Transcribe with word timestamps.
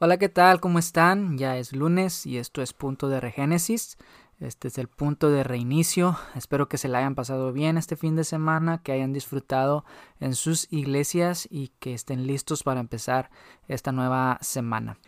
Hola, 0.00 0.16
¿qué 0.16 0.28
tal? 0.28 0.60
¿Cómo 0.60 0.78
están? 0.78 1.38
Ya 1.38 1.56
es 1.56 1.72
lunes 1.72 2.24
y 2.24 2.38
esto 2.38 2.62
es 2.62 2.72
punto 2.72 3.08
de 3.08 3.18
regénesis. 3.18 3.98
Este 4.38 4.68
es 4.68 4.78
el 4.78 4.86
punto 4.86 5.28
de 5.28 5.42
reinicio. 5.42 6.16
Espero 6.36 6.68
que 6.68 6.78
se 6.78 6.86
la 6.86 6.98
hayan 6.98 7.16
pasado 7.16 7.52
bien 7.52 7.76
este 7.76 7.96
fin 7.96 8.14
de 8.14 8.22
semana, 8.22 8.80
que 8.80 8.92
hayan 8.92 9.12
disfrutado 9.12 9.84
en 10.20 10.36
sus 10.36 10.72
iglesias 10.72 11.48
y 11.50 11.72
que 11.80 11.94
estén 11.94 12.28
listos 12.28 12.62
para 12.62 12.78
empezar 12.78 13.28
esta 13.66 13.90
nueva 13.90 14.38
semana. 14.40 14.98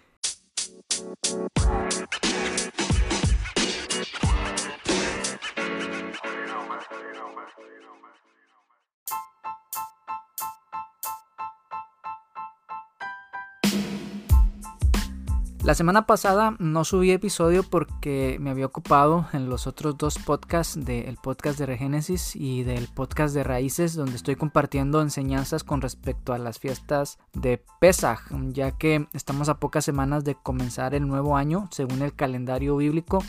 La 15.62 15.74
semana 15.74 16.06
pasada 16.06 16.56
no 16.58 16.84
subí 16.84 17.10
episodio 17.10 17.62
porque 17.62 18.38
me 18.40 18.48
había 18.48 18.64
ocupado 18.64 19.26
en 19.34 19.50
los 19.50 19.66
otros 19.66 19.98
dos 19.98 20.18
podcasts 20.18 20.82
del 20.82 21.18
podcast 21.18 21.58
de 21.58 21.66
Regénesis 21.66 22.34
y 22.34 22.62
del 22.62 22.88
podcast 22.88 23.34
de 23.34 23.44
Raíces 23.44 23.94
donde 23.94 24.16
estoy 24.16 24.36
compartiendo 24.36 25.02
enseñanzas 25.02 25.62
con 25.62 25.82
respecto 25.82 26.32
a 26.32 26.38
las 26.38 26.58
fiestas 26.58 27.18
de 27.34 27.62
Pesaj, 27.78 28.20
ya 28.52 28.70
que 28.72 29.06
estamos 29.12 29.50
a 29.50 29.60
pocas 29.60 29.84
semanas 29.84 30.24
de 30.24 30.34
comenzar 30.34 30.94
el 30.94 31.06
nuevo 31.06 31.36
año 31.36 31.68
según 31.70 32.00
el 32.00 32.14
calendario 32.14 32.78
bíblico 32.78 33.22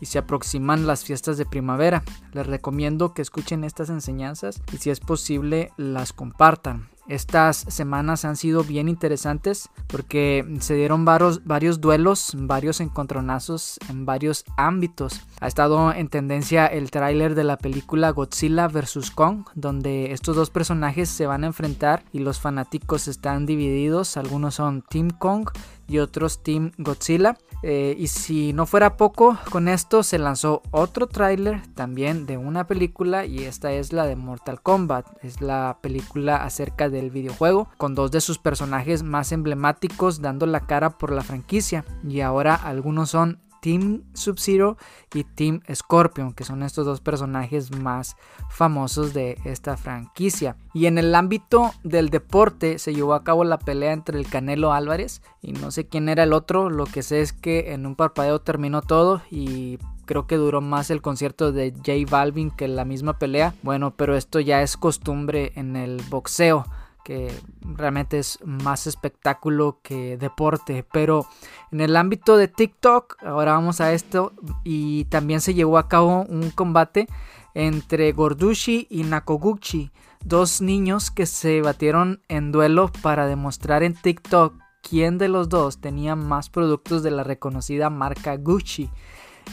y 0.00 0.06
se 0.06 0.18
aproximan 0.18 0.88
las 0.88 1.04
fiestas 1.04 1.38
de 1.38 1.46
primavera. 1.46 2.02
Les 2.32 2.48
recomiendo 2.48 3.14
que 3.14 3.22
escuchen 3.22 3.62
estas 3.62 3.90
enseñanzas 3.90 4.60
y 4.72 4.78
si 4.78 4.90
es 4.90 4.98
posible 4.98 5.70
las 5.76 6.12
compartan. 6.12 6.88
Estas 7.08 7.58
semanas 7.68 8.24
han 8.24 8.36
sido 8.36 8.64
bien 8.64 8.88
interesantes 8.88 9.68
porque 9.86 10.44
se 10.60 10.74
dieron 10.74 11.04
varios, 11.04 11.40
duelos, 11.80 12.32
varios 12.36 12.80
encontronazos 12.80 13.78
en 13.88 14.04
varios 14.06 14.44
ámbitos. 14.56 15.20
Ha 15.40 15.46
estado 15.46 15.92
en 15.92 16.08
tendencia 16.08 16.66
el 16.66 16.90
tráiler 16.90 17.36
de 17.36 17.44
la 17.44 17.58
película 17.58 18.10
Godzilla 18.10 18.66
vs. 18.66 19.12
Kong, 19.12 19.44
donde 19.54 20.12
estos 20.12 20.34
dos 20.34 20.50
personajes 20.50 21.08
se 21.08 21.26
van 21.26 21.44
a 21.44 21.48
enfrentar 21.48 22.02
y 22.12 22.18
los 22.18 22.40
fanáticos 22.40 23.06
están 23.06 23.46
divididos. 23.46 24.16
Algunos 24.16 24.56
son 24.56 24.82
Team 24.82 25.10
Kong 25.10 25.48
y 25.86 25.98
otros 25.98 26.42
Team 26.42 26.72
Godzilla. 26.76 27.36
Eh, 27.62 27.96
y 27.98 28.08
si 28.08 28.52
no 28.52 28.66
fuera 28.66 28.96
poco, 28.96 29.38
con 29.50 29.68
esto 29.68 30.02
se 30.02 30.18
lanzó 30.18 30.62
otro 30.70 31.06
tráiler 31.06 31.62
también 31.74 32.26
de 32.26 32.36
una 32.36 32.66
película 32.66 33.24
y 33.24 33.44
esta 33.44 33.72
es 33.72 33.92
la 33.92 34.06
de 34.06 34.16
Mortal 34.16 34.60
Kombat. 34.60 35.06
Es 35.24 35.40
la 35.40 35.78
película 35.80 36.36
acerca 36.36 36.88
del 36.88 37.10
videojuego 37.10 37.68
con 37.76 37.94
dos 37.94 38.10
de 38.10 38.20
sus 38.20 38.38
personajes 38.38 39.02
más 39.02 39.32
emblemáticos 39.32 40.20
dando 40.20 40.46
la 40.46 40.60
cara 40.60 40.90
por 40.90 41.12
la 41.12 41.22
franquicia 41.22 41.84
y 42.06 42.20
ahora 42.20 42.54
algunos 42.54 43.10
son 43.10 43.40
Team 43.60 44.02
Sub-Zero 44.14 44.76
y 45.14 45.24
Team 45.24 45.60
Scorpion, 45.72 46.32
que 46.32 46.44
son 46.44 46.62
estos 46.62 46.86
dos 46.86 47.00
personajes 47.00 47.70
más 47.76 48.16
famosos 48.50 49.14
de 49.14 49.38
esta 49.44 49.76
franquicia. 49.76 50.56
Y 50.72 50.86
en 50.86 50.98
el 50.98 51.14
ámbito 51.14 51.72
del 51.82 52.10
deporte 52.10 52.78
se 52.78 52.94
llevó 52.94 53.14
a 53.14 53.24
cabo 53.24 53.44
la 53.44 53.58
pelea 53.58 53.92
entre 53.92 54.18
el 54.18 54.28
Canelo 54.28 54.72
Álvarez 54.72 55.22
y 55.42 55.52
no 55.52 55.70
sé 55.70 55.86
quién 55.86 56.08
era 56.08 56.24
el 56.24 56.32
otro, 56.32 56.70
lo 56.70 56.84
que 56.86 57.02
sé 57.02 57.20
es 57.20 57.32
que 57.32 57.72
en 57.72 57.86
un 57.86 57.96
parpadeo 57.96 58.40
terminó 58.40 58.82
todo 58.82 59.22
y 59.30 59.78
creo 60.06 60.26
que 60.26 60.36
duró 60.36 60.60
más 60.60 60.90
el 60.90 61.02
concierto 61.02 61.52
de 61.52 61.72
J 61.72 61.92
Balvin 62.08 62.50
que 62.50 62.68
la 62.68 62.84
misma 62.84 63.18
pelea. 63.18 63.54
Bueno, 63.62 63.92
pero 63.94 64.16
esto 64.16 64.40
ya 64.40 64.62
es 64.62 64.76
costumbre 64.76 65.52
en 65.56 65.76
el 65.76 66.00
boxeo 66.08 66.64
que 67.06 67.32
realmente 67.60 68.18
es 68.18 68.40
más 68.44 68.88
espectáculo 68.88 69.78
que 69.80 70.16
deporte. 70.16 70.84
Pero 70.92 71.28
en 71.70 71.80
el 71.80 71.94
ámbito 71.94 72.36
de 72.36 72.48
TikTok, 72.48 73.22
ahora 73.22 73.52
vamos 73.52 73.80
a 73.80 73.92
esto, 73.92 74.32
y 74.64 75.04
también 75.04 75.40
se 75.40 75.54
llevó 75.54 75.78
a 75.78 75.86
cabo 75.86 76.24
un 76.28 76.50
combate 76.50 77.06
entre 77.54 78.10
Gordushi 78.10 78.88
y 78.90 79.04
Nakoguchi, 79.04 79.92
dos 80.24 80.60
niños 80.60 81.12
que 81.12 81.26
se 81.26 81.62
batieron 81.62 82.22
en 82.26 82.50
duelo 82.50 82.90
para 83.02 83.28
demostrar 83.28 83.84
en 83.84 83.94
TikTok 83.94 84.54
quién 84.82 85.16
de 85.16 85.28
los 85.28 85.48
dos 85.48 85.80
tenía 85.80 86.16
más 86.16 86.50
productos 86.50 87.04
de 87.04 87.12
la 87.12 87.22
reconocida 87.22 87.88
marca 87.88 88.36
Gucci 88.36 88.90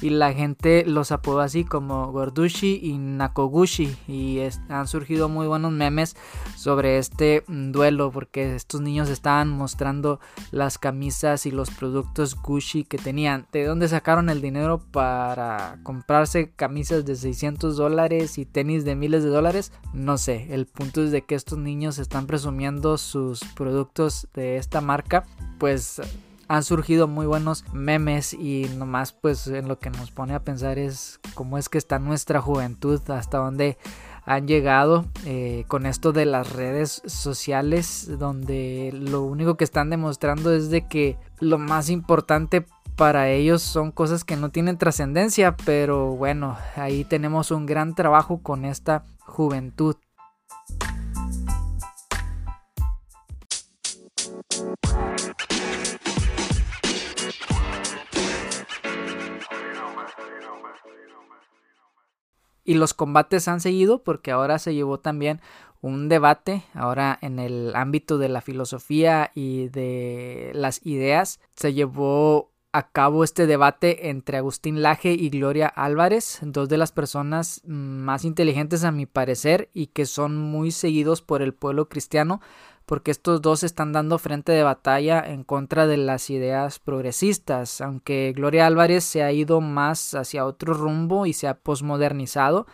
y 0.02 0.10
la 0.10 0.34
gente 0.34 0.84
los 0.86 1.12
apodó 1.12 1.40
así 1.40 1.64
como 1.64 2.12
Gordushi 2.12 2.80
y 2.82 2.98
Nakoguchi 2.98 3.96
y 4.08 4.40
han 4.70 4.88
surgido 4.88 5.30
muy 5.30 5.48
buenos 5.48 5.72
memes 5.72 6.16
sobre 6.56 6.98
este 6.98 7.44
mm, 7.48 7.72
duelo 7.72 8.12
porque 8.12 8.56
estos 8.56 8.82
niños 8.82 9.10
estaban 9.10 9.50
mostrando 9.50 10.20
las 10.52 10.78
camisas 10.78 11.46
y 11.46 11.52
los 11.52 11.70
productos 11.72 12.36
Gucci 12.42 12.84
que 12.84 12.98
tenían. 12.98 13.48
¿De 13.52 13.66
dónde 13.66 13.88
sacaron 13.88 14.30
el 14.30 14.42
dinero 14.42 14.82
para 14.92 15.80
comprarse 15.84 16.52
camisas 16.52 17.06
de 17.06 17.16
600 17.16 17.78
dólares 17.78 18.38
y 18.38 18.46
tenis 18.46 18.86
de 18.86 18.96
miles 18.96 19.24
de 19.24 19.30
dólares? 19.30 19.72
No 19.94 20.18
sé, 20.18 20.54
el 20.54 20.66
punto 20.66 21.04
es 21.04 21.12
de 21.12 21.24
que 21.24 21.36
estos 21.36 21.60
niños 21.60 21.98
están 21.98 22.28
presumiendo 22.28 22.98
sus 22.98 23.44
productos 23.56 24.28
de 24.34 24.58
esta 24.58 24.82
marca 24.82 25.26
pues 25.60 26.02
han 26.54 26.64
surgido 26.64 27.08
muy 27.08 27.26
buenos 27.26 27.66
memes 27.74 28.34
y 28.34 28.70
nomás 28.78 29.12
pues 29.12 29.48
en 29.48 29.68
lo 29.68 29.80
que 29.80 29.90
nos 29.90 30.12
pone 30.12 30.36
a 30.36 30.44
pensar 30.44 30.78
es 30.78 31.20
cómo 31.34 31.58
es 31.58 31.68
que 31.68 31.80
está 31.80 31.98
nuestra 31.98 32.42
juventud, 32.42 33.02
hasta 33.10 33.40
dónde 33.40 33.80
han 34.26 34.48
llegado 34.48 35.06
eh, 35.26 35.66
con 35.68 35.88
esto 35.88 36.14
de 36.14 36.26
las 36.26 36.54
redes 36.54 37.02
sociales 37.08 38.08
donde 38.20 38.92
lo 38.94 39.24
único 39.24 39.58
que 39.58 39.64
están 39.64 39.90
demostrando 39.90 40.54
es 40.54 40.70
de 40.70 40.88
que 40.88 41.18
lo 41.40 41.58
más 41.58 41.90
importante 41.90 42.68
para 42.96 43.30
ellos 43.30 43.64
son 43.64 43.92
cosas 43.92 44.24
que 44.24 44.38
no 44.38 44.50
tienen 44.50 44.78
trascendencia 44.78 45.58
pero 45.66 46.12
bueno 46.12 46.56
ahí 46.76 47.04
tenemos 47.04 47.50
un 47.50 47.66
gran 47.66 47.96
trabajo 47.96 48.44
con 48.44 48.64
esta 48.64 49.04
juventud 49.26 49.96
Y 62.64 62.76
los 62.76 62.94
combates 62.94 63.48
han 63.48 63.60
seguido 63.60 64.04
porque 64.04 64.32
ahora 64.32 64.60
se 64.60 64.74
llevó 64.74 65.00
también 65.00 65.42
un 65.82 66.08
debate, 66.08 66.64
ahora 66.74 67.20
en 67.22 67.40
el 67.40 67.76
ámbito 67.76 68.18
de 68.18 68.30
la 68.30 68.40
filosofía 68.40 69.32
y 69.36 69.68
de 69.68 70.52
las 70.54 70.86
ideas, 70.86 71.42
se 71.56 71.74
llevó 71.74 72.54
a 72.72 72.90
cabo 72.90 73.24
este 73.24 73.46
debate 73.46 74.10
entre 74.10 74.38
Agustín 74.38 74.82
Laje 74.82 75.12
y 75.12 75.30
Gloria 75.30 75.68
Álvarez, 75.68 76.40
dos 76.42 76.70
de 76.70 76.78
las 76.78 76.92
personas 76.92 77.62
más 77.66 78.26
inteligentes 78.26 78.84
a 78.84 78.92
mi 78.92 79.06
parecer 79.06 79.70
y 79.74 79.88
que 79.88 80.08
son 80.08 80.38
muy 80.38 80.72
seguidos 80.72 81.22
por 81.22 81.42
el 81.44 81.54
pueblo 81.54 81.88
cristiano 81.88 82.42
porque 82.86 83.12
estos 83.12 83.42
dos 83.42 83.64
están 83.64 83.92
dando 83.94 84.18
frente 84.20 84.52
de 84.52 84.64
batalla 84.64 85.22
en 85.26 85.44
contra 85.44 85.88
de 85.88 85.98
las 85.98 86.30
ideas 86.30 86.80
progresistas, 86.80 87.82
aunque 87.82 88.34
Gloria 88.36 88.68
Álvarez 88.68 89.04
se 89.04 89.24
ha 89.24 89.32
ido 89.32 89.62
más 89.62 90.16
hacia 90.16 90.46
otro 90.46 90.74
rumbo 90.74 91.26
y 91.26 91.34
se 91.34 91.48
ha 91.48 91.56
posmodernizado, 91.56 92.68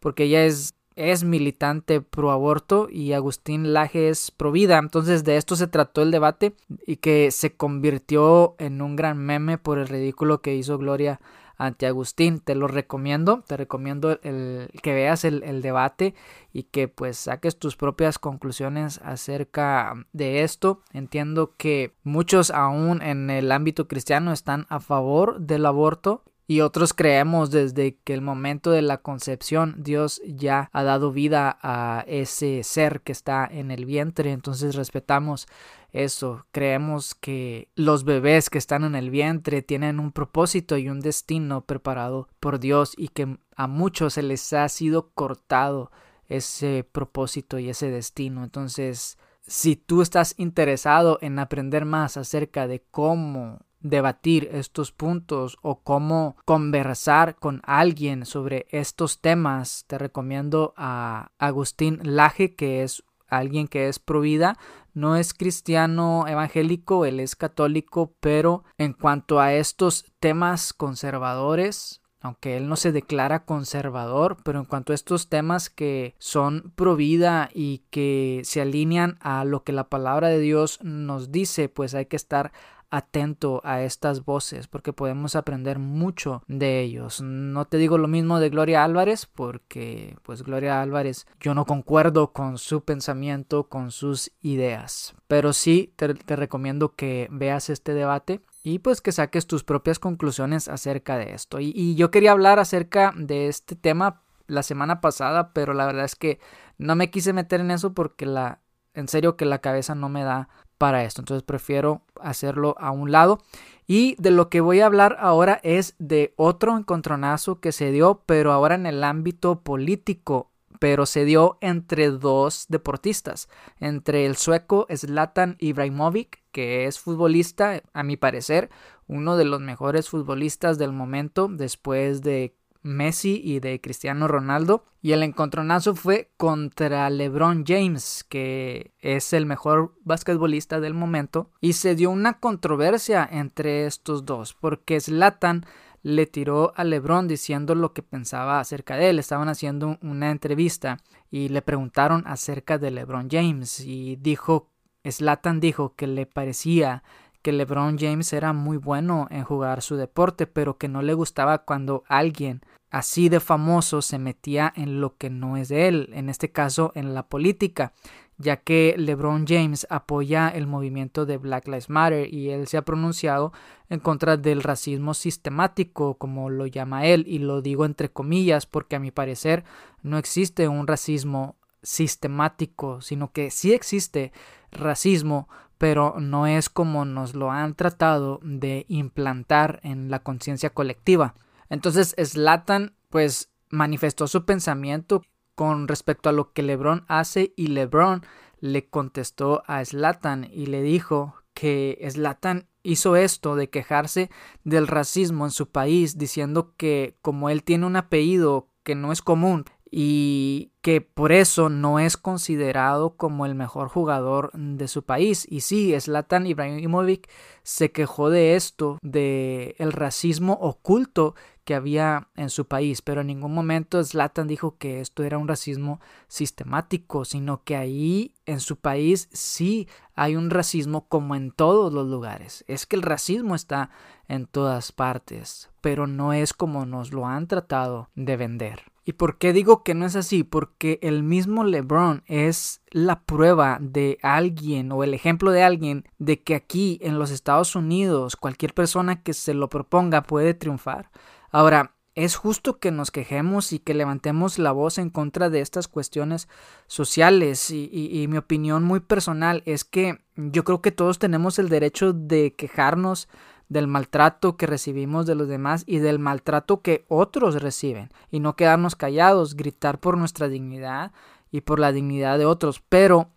porque 0.00 0.24
ella 0.24 0.44
es 0.44 0.76
es 0.96 1.24
militante 1.24 2.00
pro 2.00 2.30
aborto 2.30 2.88
y 2.90 3.12
Agustín 3.12 3.74
Laje 3.74 4.08
es 4.08 4.30
pro 4.30 4.50
vida. 4.50 4.78
Entonces 4.78 5.24
de 5.24 5.36
esto 5.36 5.54
se 5.54 5.66
trató 5.66 6.02
el 6.02 6.10
debate 6.10 6.54
y 6.86 6.96
que 6.96 7.30
se 7.30 7.54
convirtió 7.54 8.56
en 8.58 8.80
un 8.80 8.96
gran 8.96 9.18
meme 9.18 9.58
por 9.58 9.78
el 9.78 9.88
ridículo 9.88 10.40
que 10.40 10.56
hizo 10.56 10.78
Gloria 10.78 11.20
ante 11.56 11.86
Agustín. 11.86 12.40
Te 12.40 12.54
lo 12.54 12.68
recomiendo, 12.68 13.42
te 13.46 13.56
recomiendo 13.56 14.18
el, 14.22 14.70
que 14.82 14.94
veas 14.94 15.24
el, 15.24 15.62
debate 15.62 16.14
y 16.52 16.64
que 16.64 16.88
pues 16.88 17.16
saques 17.16 17.58
tus 17.58 17.76
propias 17.76 18.18
conclusiones 18.18 19.00
acerca 19.04 20.06
de 20.12 20.42
esto. 20.42 20.82
Entiendo 20.92 21.54
que 21.56 21.94
muchos 22.02 22.50
aún 22.50 23.02
en 23.02 23.30
el 23.30 23.52
ámbito 23.52 23.88
cristiano 23.88 24.32
están 24.32 24.66
a 24.68 24.80
favor 24.80 25.40
del 25.40 25.66
aborto 25.66 26.22
y 26.48 26.60
otros 26.60 26.94
creemos 26.94 27.50
desde 27.50 27.96
que 28.04 28.14
el 28.14 28.20
momento 28.20 28.70
de 28.70 28.82
la 28.82 28.98
concepción 28.98 29.74
Dios 29.78 30.22
ya 30.26 30.70
ha 30.72 30.84
dado 30.84 31.10
vida 31.10 31.58
a 31.60 32.04
ese 32.06 32.62
ser 32.62 33.00
que 33.00 33.12
está 33.12 33.48
en 33.50 33.70
el 33.70 33.84
vientre, 33.84 34.30
entonces 34.30 34.76
respetamos 34.76 35.48
eso, 35.92 36.46
creemos 36.52 37.14
que 37.14 37.68
los 37.74 38.04
bebés 38.04 38.50
que 38.50 38.58
están 38.58 38.84
en 38.84 38.94
el 38.94 39.10
vientre 39.10 39.62
tienen 39.62 40.00
un 40.00 40.12
propósito 40.12 40.76
y 40.76 40.88
un 40.88 41.00
destino 41.00 41.64
preparado 41.64 42.28
por 42.40 42.60
Dios 42.60 42.94
y 42.96 43.08
que 43.08 43.38
a 43.56 43.66
muchos 43.66 44.14
se 44.14 44.22
les 44.22 44.52
ha 44.52 44.68
sido 44.68 45.10
cortado 45.10 45.90
ese 46.28 46.86
propósito 46.90 47.58
y 47.58 47.70
ese 47.70 47.90
destino. 47.90 48.44
Entonces, 48.44 49.18
si 49.46 49.76
tú 49.76 50.02
estás 50.02 50.34
interesado 50.38 51.18
en 51.22 51.38
aprender 51.38 51.84
más 51.84 52.16
acerca 52.16 52.66
de 52.66 52.82
cómo 52.90 53.60
debatir 53.80 54.48
estos 54.52 54.90
puntos 54.90 55.58
o 55.62 55.80
cómo 55.80 56.36
conversar 56.44 57.36
con 57.36 57.62
alguien 57.64 58.26
sobre 58.26 58.66
estos 58.70 59.20
temas, 59.20 59.84
te 59.86 59.98
recomiendo 59.98 60.74
a 60.76 61.30
Agustín 61.38 62.00
Laje, 62.02 62.54
que 62.54 62.82
es 62.82 63.04
alguien 63.28 63.68
que 63.68 63.88
es 63.88 63.98
pro 63.98 64.20
vida. 64.20 64.58
No 64.96 65.14
es 65.14 65.34
cristiano 65.34 66.24
evangélico, 66.26 67.04
él 67.04 67.20
es 67.20 67.36
católico, 67.36 68.14
pero 68.18 68.64
en 68.78 68.94
cuanto 68.94 69.40
a 69.40 69.52
estos 69.52 70.06
temas 70.20 70.72
conservadores, 70.72 72.00
aunque 72.22 72.56
él 72.56 72.66
no 72.66 72.76
se 72.76 72.92
declara 72.92 73.44
conservador, 73.44 74.38
pero 74.42 74.58
en 74.58 74.64
cuanto 74.64 74.92
a 74.92 74.94
estos 74.94 75.28
temas 75.28 75.68
que 75.68 76.14
son 76.18 76.72
pro 76.76 76.96
vida 76.96 77.50
y 77.52 77.84
que 77.90 78.40
se 78.44 78.62
alinean 78.62 79.18
a 79.20 79.44
lo 79.44 79.64
que 79.64 79.72
la 79.72 79.90
palabra 79.90 80.28
de 80.28 80.40
Dios 80.40 80.78
nos 80.82 81.30
dice, 81.30 81.68
pues 81.68 81.94
hay 81.94 82.06
que 82.06 82.16
estar 82.16 82.52
atento 82.90 83.60
a 83.64 83.82
estas 83.82 84.24
voces 84.24 84.68
porque 84.68 84.92
podemos 84.92 85.36
aprender 85.36 85.78
mucho 85.78 86.42
de 86.46 86.80
ellos. 86.80 87.20
No 87.20 87.64
te 87.66 87.78
digo 87.78 87.98
lo 87.98 88.08
mismo 88.08 88.40
de 88.40 88.50
Gloria 88.50 88.84
Álvarez 88.84 89.26
porque 89.26 90.16
pues 90.22 90.42
Gloria 90.42 90.80
Álvarez 90.82 91.26
yo 91.40 91.54
no 91.54 91.64
concuerdo 91.64 92.32
con 92.32 92.58
su 92.58 92.84
pensamiento, 92.84 93.68
con 93.68 93.90
sus 93.90 94.32
ideas, 94.40 95.14
pero 95.26 95.52
sí 95.52 95.92
te, 95.96 96.14
recomiendo 96.36 96.94
que 96.94 97.28
veas 97.30 97.70
este 97.70 97.94
debate 97.94 98.40
y 98.62 98.78
pues 98.78 99.00
que 99.00 99.12
saques 99.12 99.46
tus 99.46 99.64
propias 99.64 99.98
conclusiones 99.98 100.68
acerca 100.68 101.16
de 101.16 101.34
esto. 101.34 101.60
Y, 101.60 101.72
y 101.74 101.94
yo 101.94 102.10
quería 102.10 102.32
hablar 102.32 102.58
acerca 102.58 103.12
de 103.16 103.48
este 103.48 103.76
tema 103.76 104.22
la 104.46 104.62
semana 104.62 105.00
pasada, 105.00 105.52
pero 105.52 105.74
la 105.74 105.86
verdad 105.86 106.04
es 106.04 106.14
que 106.14 106.40
no 106.78 106.94
me 106.94 107.10
quise 107.10 107.32
meter 107.32 107.60
en 107.60 107.70
eso 107.70 107.94
porque 107.94 108.26
la 108.26 108.60
en 108.96 109.08
serio 109.08 109.36
que 109.36 109.44
la 109.44 109.60
cabeza 109.60 109.94
no 109.94 110.08
me 110.08 110.24
da 110.24 110.48
para 110.78 111.04
esto. 111.04 111.20
Entonces 111.20 111.42
prefiero 111.42 112.02
hacerlo 112.20 112.74
a 112.78 112.90
un 112.90 113.12
lado. 113.12 113.38
Y 113.86 114.16
de 114.18 114.30
lo 114.30 114.48
que 114.48 114.60
voy 114.60 114.80
a 114.80 114.86
hablar 114.86 115.16
ahora 115.20 115.60
es 115.62 115.94
de 115.98 116.34
otro 116.36 116.76
encontronazo 116.76 117.60
que 117.60 117.72
se 117.72 117.92
dio, 117.92 118.22
pero 118.26 118.52
ahora 118.52 118.74
en 118.74 118.86
el 118.86 119.04
ámbito 119.04 119.60
político. 119.60 120.50
Pero 120.78 121.06
se 121.06 121.24
dio 121.24 121.56
entre 121.62 122.10
dos 122.10 122.66
deportistas, 122.68 123.48
entre 123.80 124.26
el 124.26 124.36
sueco 124.36 124.86
Zlatan 124.94 125.56
Ibrahimovic, 125.58 126.42
que 126.52 126.84
es 126.84 126.98
futbolista, 126.98 127.82
a 127.94 128.02
mi 128.02 128.18
parecer, 128.18 128.68
uno 129.06 129.36
de 129.36 129.44
los 129.46 129.60
mejores 129.60 130.10
futbolistas 130.10 130.76
del 130.76 130.92
momento, 130.92 131.48
después 131.48 132.22
de 132.22 132.55
Messi 132.86 133.40
y 133.44 133.60
de 133.60 133.80
Cristiano 133.80 134.28
Ronaldo. 134.28 134.84
Y 135.02 135.12
el 135.12 135.22
encontronazo 135.22 135.94
fue 135.94 136.30
contra 136.36 137.08
LeBron 137.10 137.64
James, 137.66 138.24
que 138.28 138.94
es 139.00 139.32
el 139.32 139.46
mejor 139.46 139.94
basquetbolista 140.02 140.80
del 140.80 140.94
momento. 140.94 141.50
Y 141.60 141.74
se 141.74 141.94
dio 141.94 142.10
una 142.10 142.40
controversia 142.40 143.28
entre 143.30 143.86
estos 143.86 144.24
dos, 144.24 144.54
porque 144.54 145.00
Zlatan 145.00 145.64
le 146.02 146.26
tiró 146.26 146.72
a 146.76 146.84
LeBron 146.84 147.26
diciendo 147.26 147.74
lo 147.74 147.92
que 147.92 148.02
pensaba 148.02 148.60
acerca 148.60 148.96
de 148.96 149.10
él. 149.10 149.18
Estaban 149.18 149.48
haciendo 149.48 149.98
una 150.02 150.30
entrevista 150.30 150.98
y 151.30 151.48
le 151.48 151.62
preguntaron 151.62 152.22
acerca 152.26 152.78
de 152.78 152.92
LeBron 152.92 153.28
James 153.28 153.80
y 153.80 154.16
dijo, 154.16 154.70
Zlatan 155.04 155.60
dijo 155.60 155.94
que 155.96 156.06
le 156.06 156.26
parecía 156.26 157.02
que 157.42 157.52
LeBron 157.52 157.96
James 157.98 158.32
era 158.32 158.52
muy 158.52 158.76
bueno 158.76 159.28
en 159.30 159.44
jugar 159.44 159.82
su 159.82 159.96
deporte, 159.96 160.48
pero 160.48 160.78
que 160.78 160.88
no 160.88 161.02
le 161.02 161.14
gustaba 161.14 161.58
cuando 161.58 162.02
alguien 162.08 162.60
así 162.96 163.28
de 163.28 163.40
famoso 163.40 164.00
se 164.00 164.18
metía 164.18 164.72
en 164.74 165.02
lo 165.02 165.16
que 165.16 165.28
no 165.28 165.58
es 165.58 165.68
de 165.68 165.88
él, 165.88 166.10
en 166.14 166.30
este 166.30 166.50
caso 166.50 166.92
en 166.94 167.12
la 167.12 167.28
política, 167.28 167.92
ya 168.38 168.56
que 168.56 168.94
LeBron 168.96 169.46
James 169.46 169.86
apoya 169.90 170.48
el 170.48 170.66
movimiento 170.66 171.26
de 171.26 171.36
Black 171.36 171.66
Lives 171.66 171.90
Matter 171.90 172.32
y 172.32 172.50
él 172.50 172.66
se 172.66 172.78
ha 172.78 172.82
pronunciado 172.82 173.52
en 173.90 174.00
contra 174.00 174.38
del 174.38 174.62
racismo 174.62 175.12
sistemático, 175.12 176.14
como 176.14 176.48
lo 176.48 176.66
llama 176.66 177.04
él, 177.04 177.24
y 177.26 177.38
lo 177.38 177.60
digo 177.60 177.84
entre 177.84 178.08
comillas 178.10 178.64
porque 178.64 178.96
a 178.96 179.00
mi 179.00 179.10
parecer 179.10 179.64
no 180.02 180.16
existe 180.16 180.66
un 180.66 180.86
racismo 180.86 181.56
sistemático, 181.82 183.02
sino 183.02 183.30
que 183.30 183.50
sí 183.50 183.74
existe 183.74 184.32
racismo, 184.72 185.48
pero 185.76 186.18
no 186.18 186.46
es 186.46 186.70
como 186.70 187.04
nos 187.04 187.34
lo 187.34 187.50
han 187.50 187.74
tratado 187.74 188.40
de 188.42 188.86
implantar 188.88 189.80
en 189.82 190.10
la 190.10 190.20
conciencia 190.20 190.70
colectiva. 190.70 191.34
Entonces 191.68 192.14
Slatan 192.18 192.96
pues 193.10 193.50
manifestó 193.70 194.26
su 194.26 194.44
pensamiento 194.44 195.22
con 195.54 195.88
respecto 195.88 196.28
a 196.28 196.32
lo 196.32 196.52
que 196.52 196.62
LeBron 196.62 197.04
hace 197.08 197.52
y 197.56 197.68
LeBron 197.68 198.22
le 198.60 198.88
contestó 198.88 199.62
a 199.66 199.84
Slatan 199.84 200.48
y 200.52 200.66
le 200.66 200.82
dijo 200.82 201.34
que 201.54 201.98
Slatan 202.08 202.68
hizo 202.82 203.16
esto 203.16 203.56
de 203.56 203.70
quejarse 203.70 204.30
del 204.64 204.86
racismo 204.86 205.44
en 205.44 205.50
su 205.50 205.70
país 205.70 206.18
diciendo 206.18 206.74
que 206.76 207.16
como 207.22 207.50
él 207.50 207.64
tiene 207.64 207.86
un 207.86 207.96
apellido 207.96 208.68
que 208.82 208.94
no 208.94 209.12
es 209.12 209.22
común 209.22 209.64
y 209.90 210.72
que 210.82 211.00
por 211.00 211.32
eso 211.32 211.68
no 211.68 211.98
es 211.98 212.16
considerado 212.16 213.16
como 213.16 213.46
el 213.46 213.54
mejor 213.54 213.88
jugador 213.88 214.50
de 214.52 214.88
su 214.88 215.04
país. 215.04 215.46
Y 215.48 215.60
sí, 215.60 215.94
Zlatan 215.98 216.46
Ibrahimovic 216.46 217.28
se 217.62 217.92
quejó 217.92 218.30
de 218.30 218.56
esto, 218.56 218.98
de 219.02 219.76
el 219.78 219.92
racismo 219.92 220.54
oculto 220.54 221.34
que 221.64 221.74
había 221.74 222.28
en 222.36 222.48
su 222.48 222.66
país, 222.68 223.02
pero 223.02 223.22
en 223.22 223.26
ningún 223.26 223.52
momento 223.52 224.02
Zlatan 224.02 224.46
dijo 224.46 224.76
que 224.78 225.00
esto 225.00 225.24
era 225.24 225.36
un 225.36 225.48
racismo 225.48 226.00
sistemático, 226.28 227.24
sino 227.24 227.64
que 227.64 227.74
ahí 227.74 228.34
en 228.44 228.60
su 228.60 228.76
país 228.76 229.28
sí 229.32 229.88
hay 230.14 230.36
un 230.36 230.50
racismo 230.50 231.08
como 231.08 231.34
en 231.34 231.50
todos 231.50 231.92
los 231.92 232.06
lugares. 232.06 232.64
Es 232.68 232.86
que 232.86 232.94
el 232.94 233.02
racismo 233.02 233.56
está 233.56 233.90
en 234.28 234.46
todas 234.46 234.92
partes, 234.92 235.68
pero 235.80 236.06
no 236.06 236.32
es 236.32 236.52
como 236.52 236.86
nos 236.86 237.12
lo 237.12 237.26
han 237.26 237.48
tratado 237.48 238.10
de 238.14 238.36
vender. 238.36 238.95
¿Y 239.08 239.12
por 239.12 239.38
qué 239.38 239.52
digo 239.52 239.84
que 239.84 239.94
no 239.94 240.04
es 240.04 240.16
así? 240.16 240.42
Porque 240.42 240.98
el 241.00 241.22
mismo 241.22 241.62
LeBron 241.62 242.24
es 242.26 242.82
la 242.90 243.22
prueba 243.22 243.78
de 243.80 244.18
alguien 244.20 244.90
o 244.90 245.04
el 245.04 245.14
ejemplo 245.14 245.52
de 245.52 245.62
alguien 245.62 246.08
de 246.18 246.42
que 246.42 246.56
aquí 246.56 246.98
en 247.00 247.16
los 247.16 247.30
Estados 247.30 247.76
Unidos 247.76 248.34
cualquier 248.34 248.74
persona 248.74 249.22
que 249.22 249.32
se 249.32 249.54
lo 249.54 249.68
proponga 249.68 250.24
puede 250.24 250.54
triunfar. 250.54 251.12
Ahora, 251.52 251.94
es 252.16 252.34
justo 252.34 252.80
que 252.80 252.90
nos 252.90 253.12
quejemos 253.12 253.72
y 253.72 253.78
que 253.78 253.94
levantemos 253.94 254.58
la 254.58 254.72
voz 254.72 254.98
en 254.98 255.10
contra 255.10 255.50
de 255.50 255.60
estas 255.60 255.86
cuestiones 255.86 256.48
sociales 256.88 257.70
y, 257.70 258.26
mi 258.28 258.38
opinión 258.38 258.82
muy 258.82 258.98
personal 258.98 259.62
es 259.66 259.84
que 259.84 260.18
yo 260.34 260.64
creo 260.64 260.82
que 260.82 260.90
todos 260.90 261.20
tenemos 261.20 261.60
el 261.60 261.68
derecho 261.68 262.12
de 262.12 262.54
quejarnos 262.54 263.28
del 263.68 263.86
maltrato 263.86 264.56
que 264.56 264.66
recibimos 264.66 265.26
de 265.26 265.34
los 265.34 265.48
demás 265.48 265.84
y 265.86 265.98
del 265.98 266.18
maltrato 266.18 266.82
que 266.82 267.04
otros 267.08 267.60
reciben. 267.60 268.10
Y 268.30 268.40
no 268.40 268.56
quedarnos 268.56 268.96
callados, 268.96 269.56
gritar 269.56 269.98
por 269.98 270.16
nuestra 270.16 270.48
dignidad 270.48 271.12
y 271.50 271.62
por 271.62 271.78
la 271.78 271.92
dignidad 271.92 272.38
de 272.38 272.46
otros, 272.46 272.82
pero 272.88 273.30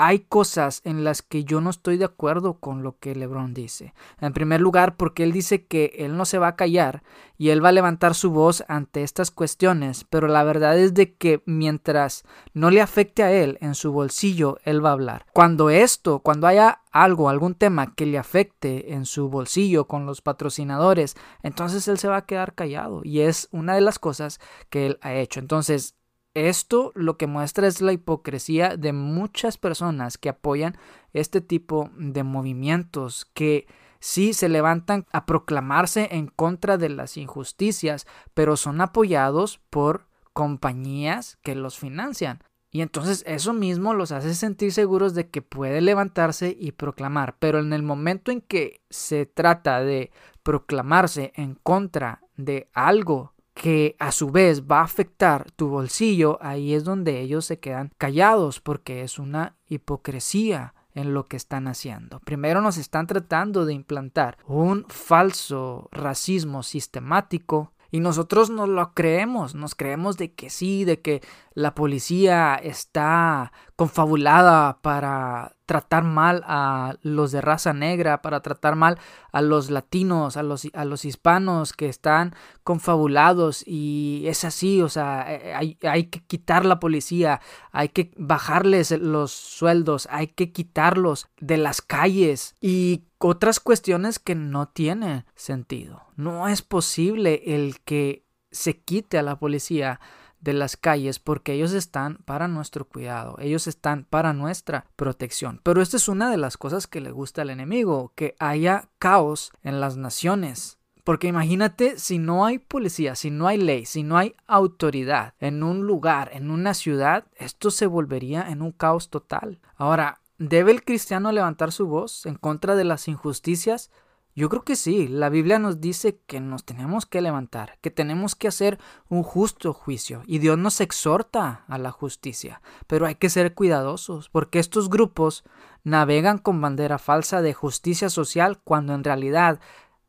hay 0.00 0.20
cosas 0.20 0.80
en 0.84 1.02
las 1.02 1.22
que 1.22 1.42
yo 1.42 1.60
no 1.60 1.70
estoy 1.70 1.96
de 1.96 2.04
acuerdo 2.04 2.60
con 2.60 2.84
lo 2.84 2.96
que 3.00 3.16
Lebron 3.16 3.52
dice. 3.52 3.94
En 4.20 4.32
primer 4.32 4.60
lugar, 4.60 4.96
porque 4.96 5.24
él 5.24 5.32
dice 5.32 5.66
que 5.66 5.92
él 5.98 6.16
no 6.16 6.24
se 6.24 6.38
va 6.38 6.46
a 6.46 6.54
callar 6.54 7.02
y 7.36 7.48
él 7.48 7.64
va 7.64 7.70
a 7.70 7.72
levantar 7.72 8.14
su 8.14 8.30
voz 8.30 8.62
ante 8.68 9.02
estas 9.02 9.32
cuestiones, 9.32 10.06
pero 10.08 10.28
la 10.28 10.44
verdad 10.44 10.78
es 10.78 10.94
de 10.94 11.16
que 11.16 11.42
mientras 11.46 12.22
no 12.54 12.70
le 12.70 12.80
afecte 12.80 13.24
a 13.24 13.32
él 13.32 13.58
en 13.60 13.74
su 13.74 13.90
bolsillo, 13.90 14.58
él 14.62 14.84
va 14.84 14.90
a 14.90 14.92
hablar. 14.92 15.26
Cuando 15.32 15.68
esto, 15.68 16.20
cuando 16.20 16.46
haya 16.46 16.82
algo, 16.92 17.28
algún 17.28 17.56
tema 17.56 17.92
que 17.96 18.06
le 18.06 18.18
afecte 18.18 18.94
en 18.94 19.04
su 19.04 19.28
bolsillo 19.28 19.88
con 19.88 20.06
los 20.06 20.22
patrocinadores, 20.22 21.16
entonces 21.42 21.88
él 21.88 21.98
se 21.98 22.06
va 22.06 22.18
a 22.18 22.24
quedar 22.24 22.54
callado 22.54 23.00
y 23.02 23.22
es 23.22 23.48
una 23.50 23.74
de 23.74 23.80
las 23.80 23.98
cosas 23.98 24.38
que 24.70 24.86
él 24.86 24.98
ha 25.02 25.14
hecho. 25.14 25.40
Entonces, 25.40 25.97
esto 26.46 26.92
lo 26.94 27.16
que 27.16 27.26
muestra 27.26 27.66
es 27.66 27.80
la 27.80 27.92
hipocresía 27.92 28.76
de 28.76 28.92
muchas 28.92 29.58
personas 29.58 30.18
que 30.18 30.28
apoyan 30.28 30.76
este 31.12 31.40
tipo 31.40 31.90
de 31.96 32.22
movimientos 32.22 33.24
que 33.34 33.66
sí 34.00 34.32
se 34.32 34.48
levantan 34.48 35.06
a 35.12 35.26
proclamarse 35.26 36.08
en 36.12 36.28
contra 36.28 36.78
de 36.78 36.88
las 36.88 37.16
injusticias, 37.16 38.06
pero 38.34 38.56
son 38.56 38.80
apoyados 38.80 39.58
por 39.70 40.06
compañías 40.32 41.38
que 41.42 41.54
los 41.54 41.78
financian. 41.78 42.42
Y 42.70 42.82
entonces 42.82 43.24
eso 43.26 43.54
mismo 43.54 43.94
los 43.94 44.12
hace 44.12 44.34
sentir 44.34 44.72
seguros 44.72 45.14
de 45.14 45.28
que 45.30 45.40
puede 45.40 45.80
levantarse 45.80 46.54
y 46.58 46.72
proclamar. 46.72 47.36
Pero 47.38 47.60
en 47.60 47.72
el 47.72 47.82
momento 47.82 48.30
en 48.30 48.42
que 48.42 48.82
se 48.90 49.24
trata 49.24 49.80
de 49.80 50.12
proclamarse 50.42 51.32
en 51.34 51.54
contra 51.54 52.20
de 52.36 52.68
algo 52.74 53.32
que 53.58 53.96
a 53.98 54.12
su 54.12 54.30
vez 54.30 54.62
va 54.62 54.80
a 54.80 54.84
afectar 54.84 55.50
tu 55.50 55.68
bolsillo, 55.68 56.38
ahí 56.40 56.74
es 56.74 56.84
donde 56.84 57.20
ellos 57.20 57.44
se 57.44 57.58
quedan 57.58 57.90
callados 57.98 58.60
porque 58.60 59.02
es 59.02 59.18
una 59.18 59.56
hipocresía 59.68 60.74
en 60.94 61.12
lo 61.12 61.24
que 61.24 61.36
están 61.36 61.66
haciendo. 61.66 62.20
Primero 62.20 62.60
nos 62.60 62.76
están 62.76 63.08
tratando 63.08 63.66
de 63.66 63.74
implantar 63.74 64.38
un 64.46 64.86
falso 64.88 65.88
racismo 65.90 66.62
sistemático 66.62 67.72
y 67.90 67.98
nosotros 67.98 68.48
nos 68.48 68.68
lo 68.68 68.92
creemos, 68.94 69.56
nos 69.56 69.74
creemos 69.74 70.16
de 70.18 70.32
que 70.34 70.50
sí, 70.50 70.84
de 70.84 71.00
que 71.00 71.20
la 71.52 71.74
policía 71.74 72.54
está 72.54 73.52
confabulada 73.78 74.80
para 74.82 75.54
tratar 75.64 76.02
mal 76.02 76.42
a 76.48 76.96
los 77.02 77.30
de 77.30 77.40
raza 77.40 77.72
negra, 77.72 78.22
para 78.22 78.42
tratar 78.42 78.74
mal 78.74 78.98
a 79.30 79.40
los 79.40 79.70
latinos, 79.70 80.36
a 80.36 80.42
los, 80.42 80.66
a 80.74 80.84
los 80.84 81.04
hispanos 81.04 81.72
que 81.72 81.88
están 81.88 82.34
confabulados 82.64 83.62
y 83.64 84.24
es 84.26 84.44
así, 84.44 84.82
o 84.82 84.88
sea, 84.88 85.32
eh, 85.32 85.54
hay, 85.54 85.78
hay 85.82 86.06
que 86.06 86.18
quitar 86.26 86.66
la 86.66 86.80
policía, 86.80 87.40
hay 87.70 87.90
que 87.90 88.10
bajarles 88.16 88.90
los 88.90 89.30
sueldos, 89.30 90.08
hay 90.10 90.26
que 90.26 90.50
quitarlos 90.50 91.28
de 91.38 91.58
las 91.58 91.80
calles 91.80 92.56
y 92.60 93.04
otras 93.18 93.60
cuestiones 93.60 94.18
que 94.18 94.34
no 94.34 94.66
tienen 94.66 95.24
sentido. 95.36 96.02
No 96.16 96.48
es 96.48 96.62
posible 96.62 97.42
el 97.46 97.78
que 97.84 98.24
se 98.50 98.80
quite 98.80 99.18
a 99.18 99.22
la 99.22 99.38
policía 99.38 100.00
de 100.40 100.52
las 100.52 100.76
calles 100.76 101.18
porque 101.18 101.52
ellos 101.52 101.72
están 101.72 102.18
para 102.24 102.48
nuestro 102.48 102.86
cuidado, 102.86 103.36
ellos 103.40 103.66
están 103.66 104.04
para 104.04 104.32
nuestra 104.32 104.86
protección. 104.96 105.60
Pero 105.62 105.82
esta 105.82 105.96
es 105.96 106.08
una 106.08 106.30
de 106.30 106.36
las 106.36 106.56
cosas 106.56 106.86
que 106.86 107.00
le 107.00 107.10
gusta 107.10 107.42
al 107.42 107.50
enemigo, 107.50 108.12
que 108.14 108.34
haya 108.38 108.88
caos 108.98 109.52
en 109.62 109.80
las 109.80 109.96
naciones. 109.96 110.78
Porque 111.04 111.28
imagínate 111.28 111.98
si 111.98 112.18
no 112.18 112.44
hay 112.44 112.58
policía, 112.58 113.14
si 113.14 113.30
no 113.30 113.46
hay 113.46 113.56
ley, 113.56 113.86
si 113.86 114.02
no 114.02 114.18
hay 114.18 114.34
autoridad 114.46 115.32
en 115.40 115.62
un 115.62 115.86
lugar, 115.86 116.28
en 116.34 116.50
una 116.50 116.74
ciudad, 116.74 117.24
esto 117.36 117.70
se 117.70 117.86
volvería 117.86 118.42
en 118.50 118.60
un 118.60 118.72
caos 118.72 119.08
total. 119.08 119.58
Ahora, 119.76 120.20
¿debe 120.36 120.70
el 120.70 120.84
cristiano 120.84 121.32
levantar 121.32 121.72
su 121.72 121.86
voz 121.86 122.26
en 122.26 122.34
contra 122.34 122.76
de 122.76 122.84
las 122.84 123.08
injusticias? 123.08 123.90
Yo 124.38 124.48
creo 124.48 124.62
que 124.62 124.76
sí, 124.76 125.08
la 125.08 125.30
Biblia 125.30 125.58
nos 125.58 125.80
dice 125.80 126.20
que 126.28 126.38
nos 126.38 126.64
tenemos 126.64 127.06
que 127.06 127.20
levantar, 127.20 127.76
que 127.80 127.90
tenemos 127.90 128.36
que 128.36 128.46
hacer 128.46 128.78
un 129.08 129.24
justo 129.24 129.72
juicio 129.72 130.22
y 130.26 130.38
Dios 130.38 130.56
nos 130.56 130.80
exhorta 130.80 131.64
a 131.66 131.76
la 131.76 131.90
justicia, 131.90 132.62
pero 132.86 133.06
hay 133.06 133.16
que 133.16 133.30
ser 133.30 133.54
cuidadosos 133.54 134.28
porque 134.28 134.60
estos 134.60 134.90
grupos 134.90 135.42
navegan 135.82 136.38
con 136.38 136.60
bandera 136.60 136.98
falsa 136.98 137.42
de 137.42 137.52
justicia 137.52 138.10
social 138.10 138.60
cuando 138.62 138.94
en 138.94 139.02
realidad 139.02 139.58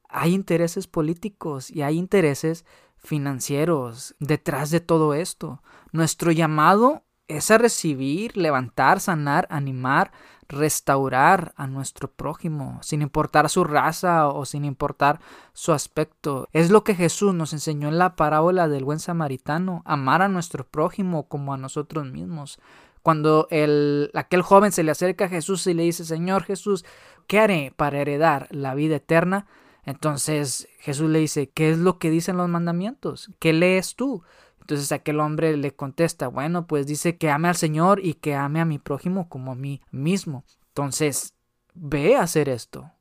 hay 0.10 0.36
intereses 0.36 0.86
políticos 0.86 1.72
y 1.72 1.82
hay 1.82 1.98
intereses 1.98 2.66
financieros 2.98 4.14
detrás 4.20 4.70
de 4.70 4.80
todo 4.80 5.16
esto. 5.16 5.64
Nuestro 5.92 6.32
llamado 6.32 7.04
es 7.28 7.50
a 7.50 7.58
recibir, 7.58 8.38
levantar, 8.38 9.00
sanar, 9.00 9.48
animar, 9.50 10.12
restaurar 10.50 11.54
a 11.56 11.68
nuestro 11.68 12.12
prójimo, 12.12 12.80
sin 12.82 13.04
importar 13.04 13.50
su 13.50 13.64
raza 13.64 14.28
o 14.28 14.46
sin 14.46 14.66
importar 14.66 15.22
su 15.54 15.72
aspecto. 15.72 16.50
Es 16.52 16.72
lo 16.72 16.84
que 16.84 16.96
Jesús 16.96 17.34
nos 17.34 17.54
enseñó 17.54 17.88
en 17.88 18.00
la 18.00 18.16
parábola 18.16 18.68
del 18.68 18.84
buen 18.84 19.00
samaritano, 19.00 19.84
amar 19.86 20.24
a 20.24 20.28
nuestro 20.28 20.68
prójimo 20.68 21.28
como 21.28 21.54
a 21.54 21.58
nosotros 21.58 22.06
mismos. 22.12 22.60
Cuando 23.04 23.48
el, 23.52 24.12
aquel 24.16 24.42
joven 24.42 24.72
se 24.72 24.84
le 24.84 24.92
acerca 24.92 25.26
a 25.26 25.30
Jesús 25.30 25.66
y 25.68 25.74
le 25.76 25.84
dice, 25.84 26.04
Señor 26.04 26.44
Jesús, 26.44 26.84
¿qué 27.28 27.40
haré 27.40 27.72
para 27.76 28.00
heredar 28.00 28.48
la 28.50 28.74
vida 28.74 28.98
eterna? 28.98 29.46
Entonces 29.86 30.68
Jesús 30.80 31.10
le 31.10 31.20
dice, 31.20 31.50
¿qué 31.52 31.70
es 31.70 31.78
lo 31.78 32.00
que 32.00 32.10
dicen 32.10 32.38
los 32.38 32.50
mandamientos? 32.50 33.30
¿Qué 33.40 33.54
lees 33.54 33.96
tú? 33.96 34.24
Entonces 34.70 34.92
aquel 34.92 35.20
hombre 35.20 35.58
le 35.58 35.76
contesta, 35.76 36.28
bueno, 36.28 36.68
pues 36.68 36.86
dice 36.86 37.18
que 37.18 37.32
ame 37.32 37.48
al 37.48 37.56
Señor 37.56 38.06
y 38.06 38.14
que 38.14 38.36
ame 38.36 38.62
a 38.62 38.66
mi 38.66 38.78
prójimo 38.78 39.28
como 39.28 39.54
a 39.54 39.56
mí 39.56 39.82
mismo. 39.90 40.46
Entonces, 40.68 41.34
ve 41.74 42.16
a 42.16 42.22
hacer 42.22 42.50
esto. 42.50 42.92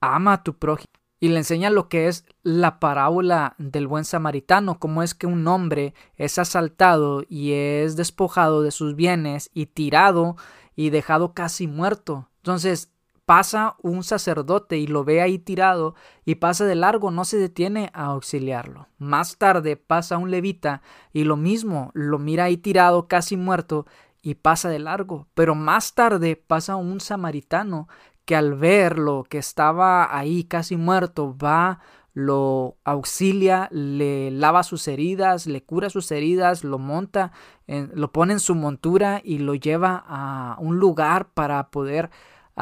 Ama 0.00 0.32
a 0.32 0.42
tu 0.42 0.56
prójimo. 0.56 0.88
Y 1.18 1.28
le 1.28 1.36
enseña 1.36 1.68
lo 1.68 1.90
que 1.90 2.08
es 2.08 2.24
la 2.42 2.80
parábola 2.80 3.54
del 3.58 3.86
buen 3.86 4.06
samaritano, 4.06 4.78
cómo 4.78 5.02
es 5.02 5.14
que 5.14 5.26
un 5.26 5.46
hombre 5.46 5.92
es 6.16 6.38
asaltado 6.38 7.22
y 7.28 7.52
es 7.52 7.96
despojado 7.96 8.62
de 8.62 8.70
sus 8.70 8.96
bienes 8.96 9.50
y 9.52 9.66
tirado 9.66 10.36
y 10.74 10.88
dejado 10.88 11.34
casi 11.34 11.66
muerto. 11.66 12.30
Entonces, 12.36 12.94
pasa 13.30 13.76
un 13.80 14.02
sacerdote 14.02 14.78
y 14.78 14.88
lo 14.88 15.04
ve 15.04 15.22
ahí 15.22 15.38
tirado 15.38 15.94
y 16.24 16.34
pasa 16.34 16.64
de 16.64 16.74
largo, 16.74 17.12
no 17.12 17.24
se 17.24 17.38
detiene 17.38 17.88
a 17.94 18.06
auxiliarlo. 18.06 18.88
Más 18.98 19.36
tarde 19.36 19.76
pasa 19.76 20.18
un 20.18 20.32
levita 20.32 20.82
y 21.12 21.22
lo 21.22 21.36
mismo, 21.36 21.92
lo 21.94 22.18
mira 22.18 22.42
ahí 22.42 22.56
tirado, 22.56 23.06
casi 23.06 23.36
muerto, 23.36 23.86
y 24.20 24.34
pasa 24.34 24.68
de 24.68 24.80
largo. 24.80 25.28
Pero 25.34 25.54
más 25.54 25.94
tarde 25.94 26.34
pasa 26.34 26.74
un 26.74 26.98
samaritano 26.98 27.86
que 28.24 28.34
al 28.34 28.56
verlo, 28.56 29.24
que 29.28 29.38
estaba 29.38 30.18
ahí 30.18 30.42
casi 30.42 30.76
muerto, 30.76 31.36
va, 31.38 31.78
lo 32.12 32.78
auxilia, 32.82 33.68
le 33.70 34.32
lava 34.32 34.64
sus 34.64 34.88
heridas, 34.88 35.46
le 35.46 35.62
cura 35.62 35.88
sus 35.88 36.10
heridas, 36.10 36.64
lo 36.64 36.80
monta, 36.80 37.30
lo 37.68 38.10
pone 38.10 38.32
en 38.32 38.40
su 38.40 38.56
montura 38.56 39.20
y 39.22 39.38
lo 39.38 39.54
lleva 39.54 40.04
a 40.04 40.56
un 40.58 40.80
lugar 40.80 41.28
para 41.28 41.70
poder 41.70 42.10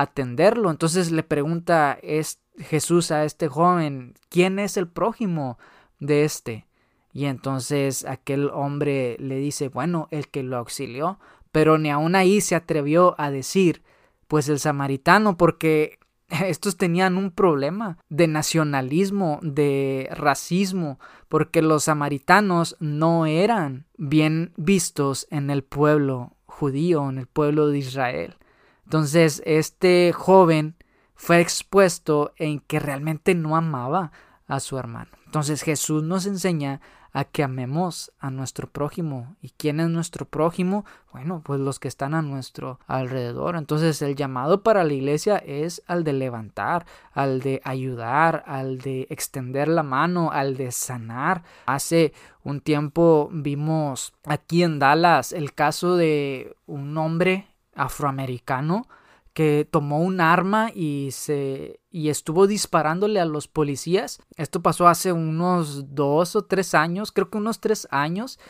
atenderlo. 0.01 0.71
Entonces 0.71 1.11
le 1.11 1.23
pregunta 1.23 1.99
es 2.03 2.41
Jesús 2.59 3.11
a 3.11 3.25
este 3.25 3.49
joven, 3.49 4.15
¿quién 4.29 4.59
es 4.59 4.77
el 4.77 4.89
prójimo 4.89 5.59
de 5.99 6.25
este? 6.25 6.67
Y 7.13 7.25
entonces 7.25 8.05
aquel 8.05 8.51
hombre 8.51 9.17
le 9.19 9.37
dice, 9.37 9.69
bueno, 9.69 10.09
el 10.11 10.29
que 10.29 10.43
lo 10.43 10.57
auxilió, 10.57 11.19
pero 11.53 11.79
ni 11.79 11.91
aún 11.91 12.15
ahí 12.15 12.41
se 12.41 12.55
atrevió 12.55 13.15
a 13.19 13.31
decir, 13.31 13.83
pues 14.29 14.49
el 14.49 14.61
samaritano, 14.61 15.37
porque 15.37 15.99
estos 16.29 16.77
tenían 16.77 17.17
un 17.17 17.31
problema 17.31 17.99
de 18.09 18.29
nacionalismo, 18.29 19.41
de 19.43 20.09
racismo, 20.13 21.01
porque 21.29 21.63
los 21.63 21.85
samaritanos 21.85 22.77
no 22.79 23.27
eran 23.27 23.87
bien 23.97 24.53
vistos 24.57 25.27
en 25.31 25.51
el 25.51 25.65
pueblo 25.65 26.37
judío, 26.47 27.09
en 27.09 27.19
el 27.19 27.27
pueblo 27.27 27.69
de 27.69 27.79
Israel. 27.79 28.37
Entonces, 28.89 29.43
este 29.45 30.15
joven 30.15 30.75
fue 31.15 31.43
expuesto 31.43 32.33
en 32.37 32.61
que 32.61 32.81
realmente 32.81 33.35
no 33.35 33.55
amaba 33.55 34.13
a 34.47 34.61
su 34.61 34.79
hermano. 34.79 35.11
Entonces 35.27 35.61
Jesús 35.61 36.03
nos 36.03 36.25
enseña 36.25 36.81
a 37.13 37.25
que 37.25 37.43
amemos 37.43 38.13
a 38.19 38.31
nuestro 38.31 38.67
prójimo. 38.67 39.37
¿Y 39.43 39.51
quién 39.51 39.79
es 39.81 39.91
nuestro 39.91 40.25
prójimo? 40.25 40.87
Bueno, 41.13 41.43
pues 41.45 41.61
los 41.61 41.79
que 41.79 41.89
están 41.89 42.15
a 42.15 42.23
nuestro 42.23 42.81
alrededor. 42.87 43.57
Entonces 43.57 44.01
el 44.01 44.17
llamado 44.17 44.63
para 44.63 44.85
la 44.85 44.95
iglesia 44.95 45.37
es 45.37 45.83
al 45.87 46.03
de 46.03 46.15
levantar, 46.15 46.87
al 47.13 47.41
de 47.41 47.61
ayudar, 47.65 48.43
al 48.47 48.79
de 48.79 49.07
extender 49.11 49.69
la 49.69 49.83
mano, 49.83 50.31
al 50.33 50.57
de 50.57 50.73
sanar. 50.73 51.43
Hace 51.67 52.15
un 52.43 52.63
tiempo 52.63 53.29
vimos 53.33 54.15
aquí 54.25 54.63
en 54.63 54.79
Dallas 54.79 55.35
el 55.35 55.53
caso 55.53 55.97
de 55.97 56.57
un 56.67 56.97
hombre 56.97 57.49
afroamericano 57.79 58.89
que 59.39 59.69
tomó 59.71 60.01
un 60.01 60.21
arma 60.21 60.73
y 60.75 61.11
se 61.13 61.79
y 61.93 62.09
estuvo 62.09 62.49
disparándole 62.49 63.21
a 63.21 63.25
los 63.25 63.47
policías. 63.47 64.19
Esto 64.37 64.63
pasó 64.63 64.89
hace 64.89 65.13
unos 65.13 65.95
dos 65.95 66.35
o 66.35 66.43
tres 66.43 66.75
años, 66.75 67.13
creo 67.13 67.31
que 67.31 67.39
unos 67.39 67.61
tres 67.61 67.87
años. 67.93 68.41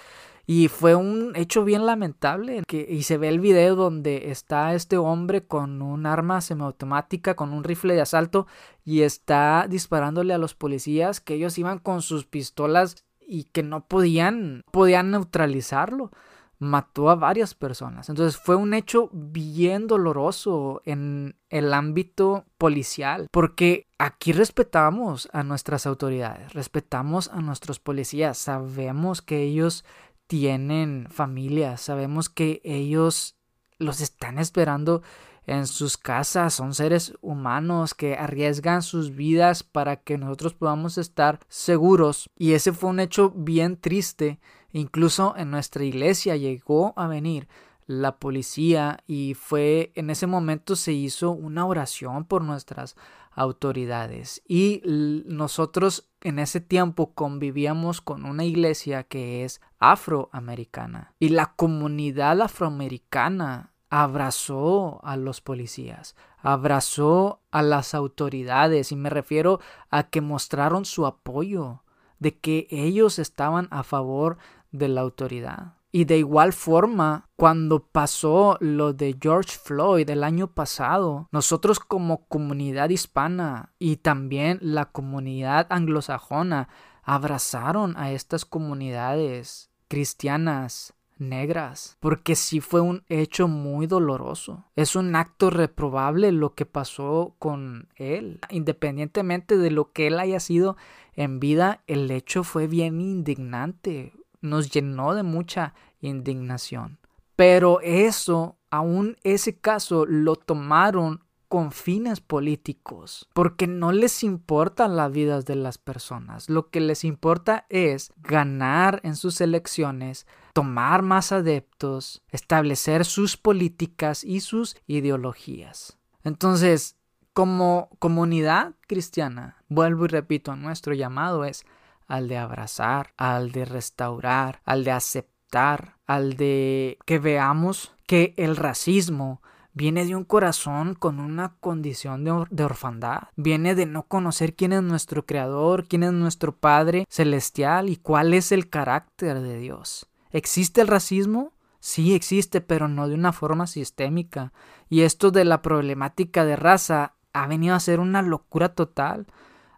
Y 0.46 0.68
fue 0.68 0.94
un 0.94 1.36
hecho 1.36 1.62
bien 1.62 1.84
lamentable. 1.84 2.62
Que, 2.66 2.86
y 2.88 3.02
se 3.02 3.18
ve 3.18 3.28
el 3.28 3.38
video 3.38 3.76
donde 3.76 4.30
está 4.30 4.72
este 4.72 4.96
hombre 4.96 5.46
con 5.46 5.82
un 5.82 6.06
arma 6.06 6.40
semiautomática, 6.40 7.36
con 7.36 7.52
un 7.52 7.64
rifle 7.64 7.92
de 7.92 8.00
asalto, 8.00 8.46
y 8.82 9.02
está 9.02 9.66
disparándole 9.68 10.32
a 10.32 10.38
los 10.38 10.54
policías 10.54 11.20
que 11.20 11.34
ellos 11.34 11.58
iban 11.58 11.80
con 11.80 12.00
sus 12.00 12.24
pistolas 12.24 13.04
y 13.20 13.44
que 13.44 13.62
no 13.62 13.84
podían, 13.84 14.62
podían 14.72 15.10
neutralizarlo 15.10 16.12
mató 16.58 17.08
a 17.10 17.14
varias 17.14 17.54
personas. 17.54 18.08
Entonces 18.08 18.40
fue 18.40 18.56
un 18.56 18.74
hecho 18.74 19.10
bien 19.12 19.86
doloroso 19.86 20.82
en 20.84 21.36
el 21.50 21.72
ámbito 21.72 22.44
policial, 22.58 23.28
porque 23.30 23.86
aquí 23.98 24.32
respetamos 24.32 25.28
a 25.32 25.42
nuestras 25.42 25.86
autoridades, 25.86 26.52
respetamos 26.52 27.28
a 27.28 27.40
nuestros 27.40 27.78
policías, 27.78 28.38
sabemos 28.38 29.22
que 29.22 29.42
ellos 29.42 29.84
tienen 30.26 31.06
familias, 31.10 31.80
sabemos 31.80 32.28
que 32.28 32.60
ellos 32.64 33.36
los 33.78 34.00
están 34.00 34.38
esperando 34.38 35.02
en 35.46 35.66
sus 35.66 35.96
casas, 35.96 36.52
son 36.52 36.74
seres 36.74 37.14
humanos 37.22 37.94
que 37.94 38.16
arriesgan 38.16 38.82
sus 38.82 39.14
vidas 39.14 39.62
para 39.62 39.96
que 39.96 40.18
nosotros 40.18 40.52
podamos 40.52 40.98
estar 40.98 41.40
seguros. 41.48 42.28
Y 42.36 42.52
ese 42.52 42.74
fue 42.74 42.90
un 42.90 43.00
hecho 43.00 43.30
bien 43.30 43.78
triste 43.78 44.40
Incluso 44.72 45.34
en 45.36 45.50
nuestra 45.50 45.84
iglesia 45.84 46.36
llegó 46.36 46.92
a 46.96 47.06
venir 47.06 47.48
la 47.86 48.18
policía 48.18 49.02
y 49.06 49.34
fue 49.34 49.92
en 49.94 50.10
ese 50.10 50.26
momento 50.26 50.76
se 50.76 50.92
hizo 50.92 51.30
una 51.30 51.64
oración 51.64 52.26
por 52.26 52.42
nuestras 52.44 52.96
autoridades. 53.32 54.42
Y 54.46 54.82
nosotros 54.84 56.10
en 56.20 56.38
ese 56.38 56.60
tiempo 56.60 57.14
convivíamos 57.14 58.00
con 58.02 58.26
una 58.26 58.44
iglesia 58.44 59.04
que 59.04 59.44
es 59.44 59.62
afroamericana. 59.78 61.14
Y 61.18 61.30
la 61.30 61.54
comunidad 61.54 62.42
afroamericana 62.42 63.72
abrazó 63.88 65.00
a 65.02 65.16
los 65.16 65.40
policías, 65.40 66.14
abrazó 66.42 67.40
a 67.50 67.62
las 67.62 67.94
autoridades. 67.94 68.92
Y 68.92 68.96
me 68.96 69.08
refiero 69.08 69.60
a 69.88 70.10
que 70.10 70.20
mostraron 70.20 70.84
su 70.84 71.06
apoyo 71.06 71.82
de 72.18 72.36
que 72.36 72.66
ellos 72.70 73.18
estaban 73.18 73.68
a 73.70 73.82
favor 73.82 74.38
de 74.70 74.88
la 74.88 75.00
autoridad. 75.02 75.74
Y 75.90 76.04
de 76.04 76.18
igual 76.18 76.52
forma, 76.52 77.28
cuando 77.36 77.80
pasó 77.80 78.58
lo 78.60 78.92
de 78.92 79.16
George 79.20 79.56
Floyd 79.62 80.08
el 80.10 80.22
año 80.22 80.48
pasado, 80.48 81.28
nosotros 81.32 81.80
como 81.80 82.26
comunidad 82.26 82.90
hispana 82.90 83.72
y 83.78 83.96
también 83.96 84.58
la 84.60 84.86
comunidad 84.86 85.66
anglosajona 85.70 86.68
abrazaron 87.02 87.96
a 87.96 88.12
estas 88.12 88.44
comunidades 88.44 89.70
cristianas 89.88 90.94
negras, 91.16 91.96
porque 92.00 92.36
sí 92.36 92.60
fue 92.60 92.80
un 92.80 93.02
hecho 93.08 93.48
muy 93.48 93.86
doloroso. 93.86 94.66
Es 94.76 94.94
un 94.94 95.16
acto 95.16 95.50
reprobable 95.50 96.32
lo 96.32 96.54
que 96.54 96.66
pasó 96.66 97.34
con 97.38 97.88
él. 97.96 98.40
Independientemente 98.50 99.56
de 99.56 99.70
lo 99.70 99.92
que 99.92 100.08
él 100.08 100.20
haya 100.20 100.38
sido 100.38 100.76
en 101.14 101.40
vida, 101.40 101.82
el 101.86 102.10
hecho 102.10 102.44
fue 102.44 102.66
bien 102.66 103.00
indignante. 103.00 104.12
Nos 104.40 104.70
llenó 104.70 105.14
de 105.14 105.22
mucha 105.22 105.74
indignación. 106.00 106.98
Pero 107.36 107.80
eso, 107.80 108.56
aún 108.70 109.16
ese 109.22 109.58
caso, 109.58 110.06
lo 110.06 110.36
tomaron 110.36 111.22
con 111.48 111.72
fines 111.72 112.20
políticos, 112.20 113.26
porque 113.32 113.66
no 113.66 113.90
les 113.90 114.22
importan 114.22 114.96
las 114.96 115.10
vidas 115.10 115.46
de 115.46 115.56
las 115.56 115.78
personas. 115.78 116.50
Lo 116.50 116.68
que 116.68 116.80
les 116.80 117.04
importa 117.04 117.64
es 117.70 118.12
ganar 118.18 119.00
en 119.02 119.16
sus 119.16 119.40
elecciones, 119.40 120.26
tomar 120.52 121.02
más 121.02 121.32
adeptos, 121.32 122.22
establecer 122.30 123.06
sus 123.06 123.38
políticas 123.38 124.24
y 124.24 124.40
sus 124.40 124.76
ideologías. 124.86 125.96
Entonces, 126.22 126.96
como 127.32 127.88
comunidad 127.98 128.74
cristiana, 128.86 129.62
vuelvo 129.68 130.04
y 130.04 130.08
repito, 130.08 130.54
nuestro 130.54 130.92
llamado 130.92 131.44
es 131.44 131.64
al 132.08 132.26
de 132.26 132.38
abrazar, 132.38 133.12
al 133.16 133.52
de 133.52 133.64
restaurar, 133.64 134.60
al 134.64 134.82
de 134.82 134.90
aceptar, 134.90 135.96
al 136.06 136.34
de 136.36 136.98
que 137.04 137.18
veamos 137.18 137.94
que 138.06 138.34
el 138.36 138.56
racismo 138.56 139.42
viene 139.78 140.04
de 140.04 140.16
un 140.16 140.24
corazón 140.24 140.94
con 140.94 141.20
una 141.20 141.54
condición 141.60 142.24
de, 142.24 142.64
orfandad. 142.64 143.28
Viene 143.36 143.76
de 143.76 143.86
no 143.86 144.02
conocer 144.08 144.56
quién 144.56 144.72
es 144.72 144.82
nuestro 144.82 145.24
Creador, 145.24 145.86
quién 145.86 146.02
es 146.02 146.12
nuestro 146.12 146.56
Padre 146.56 147.06
celestial 147.08 147.88
y 147.88 147.96
cuál 147.96 148.34
es 148.34 148.50
el 148.50 148.68
carácter 148.68 149.40
de 149.40 149.58
Dios. 149.58 150.08
¿Existe 150.32 150.80
el 150.80 150.88
racismo? 150.88 151.52
Sí 151.78 152.14
existe, 152.14 152.60
pero 152.60 152.88
no 152.88 153.06
de 153.06 153.14
una 153.14 153.32
forma 153.32 153.68
sistémica. 153.68 154.52
Y 154.88 155.02
esto 155.02 155.30
de 155.30 155.44
la 155.44 155.62
problemática 155.62 156.44
de 156.44 156.56
raza 156.56 157.14
ha 157.32 157.46
venido 157.46 157.76
a 157.76 157.80
ser 157.80 158.00
una 158.00 158.20
locura 158.20 158.70
total. 158.70 159.28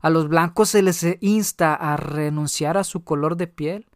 A 0.01 0.11
los 0.11 0.29
blancos 0.29 0.71
se 0.71 0.83
les 0.83 1.05
insta 1.21 1.75
a 1.75 1.97
renunciar 1.97 2.77
a 2.77 2.85
su 2.85 3.05
color 3.05 3.37
de 3.37 3.47
piel. 3.47 3.87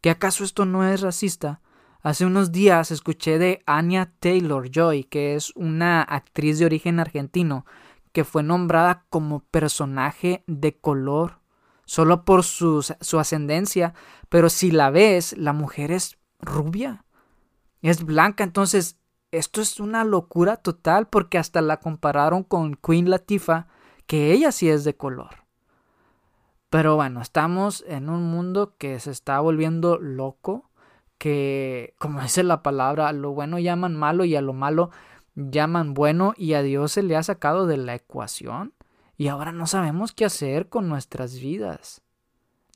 ¿Qué 0.00 0.10
acaso 0.10 0.44
esto 0.44 0.64
no 0.64 0.88
es 0.88 1.00
racista? 1.00 1.60
Hace 2.00 2.24
unos 2.26 2.52
días 2.52 2.92
escuché 2.92 3.38
de 3.38 3.62
Anya 3.66 4.12
Taylor 4.20 4.70
Joy, 4.70 5.04
que 5.04 5.34
es 5.34 5.52
una 5.56 6.02
actriz 6.02 6.60
de 6.60 6.66
origen 6.66 7.00
argentino, 7.00 7.66
que 8.12 8.22
fue 8.24 8.44
nombrada 8.44 9.04
como 9.10 9.40
personaje 9.40 10.44
de 10.46 10.78
color 10.78 11.40
solo 11.84 12.24
por 12.24 12.44
su, 12.44 12.82
su 13.00 13.18
ascendencia, 13.18 13.94
pero 14.28 14.50
si 14.50 14.70
la 14.70 14.90
ves, 14.90 15.36
la 15.38 15.54
mujer 15.54 15.90
es 15.90 16.18
rubia, 16.38 17.04
es 17.80 18.04
blanca, 18.04 18.44
entonces 18.44 18.98
esto 19.30 19.60
es 19.60 19.80
una 19.80 20.04
locura 20.04 20.56
total 20.56 21.08
porque 21.08 21.38
hasta 21.38 21.62
la 21.62 21.78
compararon 21.78 22.44
con 22.44 22.74
Queen 22.74 23.10
Latifah, 23.10 23.68
que 24.06 24.32
ella 24.32 24.52
sí 24.52 24.68
es 24.68 24.84
de 24.84 24.96
color. 24.96 25.47
Pero 26.70 26.96
bueno, 26.96 27.22
estamos 27.22 27.84
en 27.88 28.10
un 28.10 28.24
mundo 28.24 28.74
que 28.76 29.00
se 29.00 29.10
está 29.10 29.40
volviendo 29.40 29.98
loco 29.98 30.70
que, 31.18 31.94
como 31.98 32.20
dice 32.22 32.42
la 32.42 32.62
palabra, 32.62 33.08
a 33.08 33.12
lo 33.12 33.32
bueno 33.32 33.58
llaman 33.58 33.94
malo 33.94 34.24
y 34.24 34.36
a 34.36 34.42
lo 34.42 34.52
malo 34.52 34.90
llaman 35.34 35.94
bueno 35.94 36.34
y 36.36 36.54
a 36.54 36.62
Dios 36.62 36.92
se 36.92 37.02
le 37.02 37.16
ha 37.16 37.22
sacado 37.22 37.66
de 37.66 37.76
la 37.76 37.94
ecuación 37.94 38.74
y 39.16 39.28
ahora 39.28 39.52
no 39.52 39.66
sabemos 39.66 40.12
qué 40.12 40.24
hacer 40.24 40.68
con 40.68 40.88
nuestras 40.88 41.40
vidas. 41.40 42.02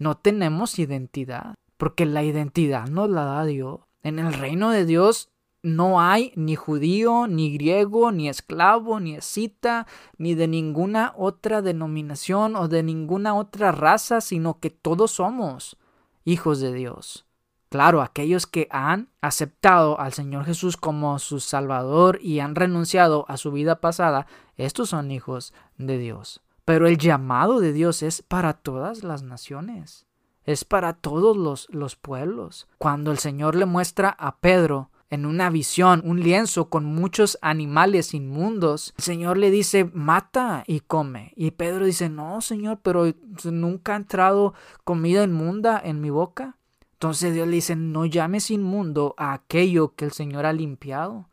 No 0.01 0.17
tenemos 0.17 0.79
identidad, 0.79 1.55
porque 1.77 2.05
la 2.05 2.25
identidad 2.25 2.89
nos 2.89 3.09
la 3.09 3.25
da 3.25 3.45
Dios. 3.45 3.81
En 4.03 4.19
el 4.19 4.33
reino 4.33 4.71
de 4.71 4.85
Dios 4.85 5.31
no 5.63 6.01
hay 6.01 6.33
ni 6.35 6.57
judío, 6.57 7.27
ni 7.29 7.53
griego, 7.53 8.11
ni 8.11 8.29
esclavo, 8.29 8.99
ni 8.99 9.15
escita, 9.15 9.87
ni 10.19 10.35
de 10.35 10.49
ninguna 10.49 11.15
otra 11.17 11.63
denominación 11.63 12.57
o 12.57 12.69
de 12.69 12.83
ninguna 12.83 13.35
otra 13.35 13.71
raza, 13.71 14.21
sino 14.21 14.59
que 14.59 14.71
todos 14.71 15.13
somos 15.13 15.77
hijos 16.25 16.61
de 16.61 16.73
Dios. 16.73 17.27
Claro, 17.69 18.03
aquellos 18.03 18.47
que 18.47 18.69
han 18.71 19.09
aceptado 19.23 19.99
al 19.99 20.13
Señor 20.13 20.45
Jesús 20.45 20.77
como 20.77 21.19
su 21.19 21.41
Salvador 21.41 22.19
y 22.21 22.41
han 22.41 22.55
renunciado 22.55 23.25
a 23.29 23.39
su 23.39 23.51
vida 23.51 23.81
pasada, 23.81 24.27
estos 24.57 24.91
son 24.91 25.11
hijos 25.11 25.55
de 25.79 25.97
Dios. 25.97 26.43
Pero 26.67 26.87
el 26.87 26.99
llamado 26.99 27.61
de 27.61 27.73
Dios 27.73 28.03
es 28.03 28.21
para 28.21 28.53
todas 28.53 29.05
las 29.05 29.23
naciones, 29.23 30.07
es 30.45 30.65
para 30.65 30.93
todos 30.93 31.37
los, 31.37 31.69
los 31.71 31.97
pueblos. 31.97 32.69
Cuando 32.79 33.11
el 33.11 33.19
Señor 33.19 33.55
le 33.57 33.65
muestra 33.65 34.11
a 34.11 34.37
Pedro 34.37 34.91
en 35.13 35.27
una 35.27 35.51
visión 35.51 36.01
un 36.07 36.21
lienzo 36.21 36.71
con 36.71 36.87
muchos 36.87 37.39
animales 37.43 38.15
inmundos, 38.15 38.95
el 38.97 39.05
Señor 39.05 39.37
le 39.37 39.51
dice, 39.51 39.85
mata 39.93 40.65
y 40.67 40.81
come. 40.81 41.35
Y 41.37 41.51
Pedro 41.51 41.85
dice, 41.85 42.09
no, 42.09 42.41
Señor, 42.41 42.79
pero 42.83 43.13
nunca 43.45 43.93
ha 43.93 43.97
entrado 43.97 44.55
comida 44.85 45.23
inmunda 45.23 45.79
en 45.85 46.01
mi 46.01 46.09
boca. 46.09 46.57
Entonces 46.95 47.35
Dios 47.35 47.47
le 47.47 47.57
dice, 47.57 47.77
no 47.77 48.07
llames 48.07 48.51
inmundo 48.51 49.15
a 49.19 49.35
aquello 49.35 49.95
que 49.95 50.07
el 50.07 50.13
Señor 50.13 50.47
ha 50.47 50.55
limpiado. 50.55 51.29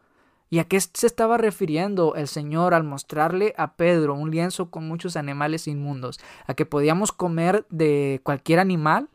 ¿Y 0.50 0.60
a 0.60 0.66
qué 0.66 0.78
se 0.82 1.08
estaba 1.08 1.38
refiriendo 1.38 2.16
el 2.16 2.28
Señor 2.28 2.74
al 2.74 2.84
mostrarle 2.84 3.54
a 3.56 3.76
Pedro 3.78 4.14
un 4.14 4.30
lienzo 4.30 4.72
con 4.72 4.90
muchos 4.90 5.16
animales 5.16 5.70
inmundos? 5.70 6.20
¿A 6.48 6.54
que 6.54 6.66
podíamos 6.66 7.14
comer 7.14 7.66
de 7.70 8.20
cualquier 8.24 8.60
animal? 8.60 9.08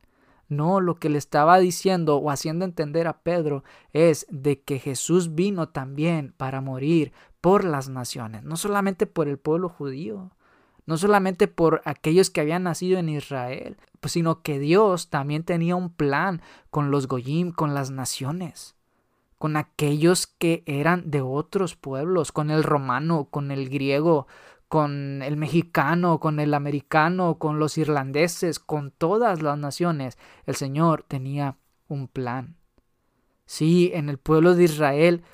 No, 0.48 0.80
lo 0.80 0.96
que 0.96 1.08
le 1.08 1.18
estaba 1.18 1.58
diciendo 1.58 2.16
o 2.16 2.30
haciendo 2.30 2.64
entender 2.64 3.06
a 3.06 3.18
Pedro 3.20 3.64
es 3.92 4.26
de 4.30 4.60
que 4.60 4.78
Jesús 4.78 5.34
vino 5.34 5.68
también 5.68 6.34
para 6.36 6.60
morir 6.60 7.12
por 7.40 7.64
las 7.64 7.88
naciones, 7.88 8.42
no 8.42 8.56
solamente 8.56 9.06
por 9.06 9.28
el 9.28 9.38
pueblo 9.38 9.68
judío, 9.68 10.30
no 10.86 10.96
solamente 10.96 11.48
por 11.48 11.80
aquellos 11.84 12.30
que 12.30 12.40
habían 12.40 12.64
nacido 12.64 12.98
en 12.98 13.08
Israel, 13.08 13.76
pues, 14.00 14.12
sino 14.12 14.42
que 14.42 14.58
Dios 14.58 15.08
también 15.08 15.44
tenía 15.44 15.76
un 15.76 15.90
plan 15.90 16.42
con 16.70 16.90
los 16.90 17.08
Goyim, 17.08 17.52
con 17.52 17.74
las 17.74 17.90
naciones, 17.90 18.74
con 19.38 19.56
aquellos 19.56 20.26
que 20.26 20.62
eran 20.66 21.10
de 21.10 21.22
otros 21.22 21.76
pueblos, 21.76 22.32
con 22.32 22.50
el 22.50 22.62
romano, 22.62 23.28
con 23.30 23.50
el 23.50 23.68
griego, 23.68 24.26
con 24.68 25.22
el 25.22 25.36
mexicano, 25.36 26.20
con 26.20 26.40
el 26.40 26.54
americano, 26.54 27.38
con 27.38 27.58
los 27.58 27.78
irlandeses, 27.78 28.58
con 28.58 28.90
todas 28.90 29.42
las 29.42 29.58
naciones. 29.58 30.18
El 30.46 30.56
Señor 30.56 31.04
tenía 31.06 31.56
un 31.88 32.08
plan. 32.08 32.56
Sí, 33.46 33.90
en 33.94 34.08
el 34.08 34.18
pueblo 34.18 34.54
de 34.54 34.64
Israel 34.64 35.24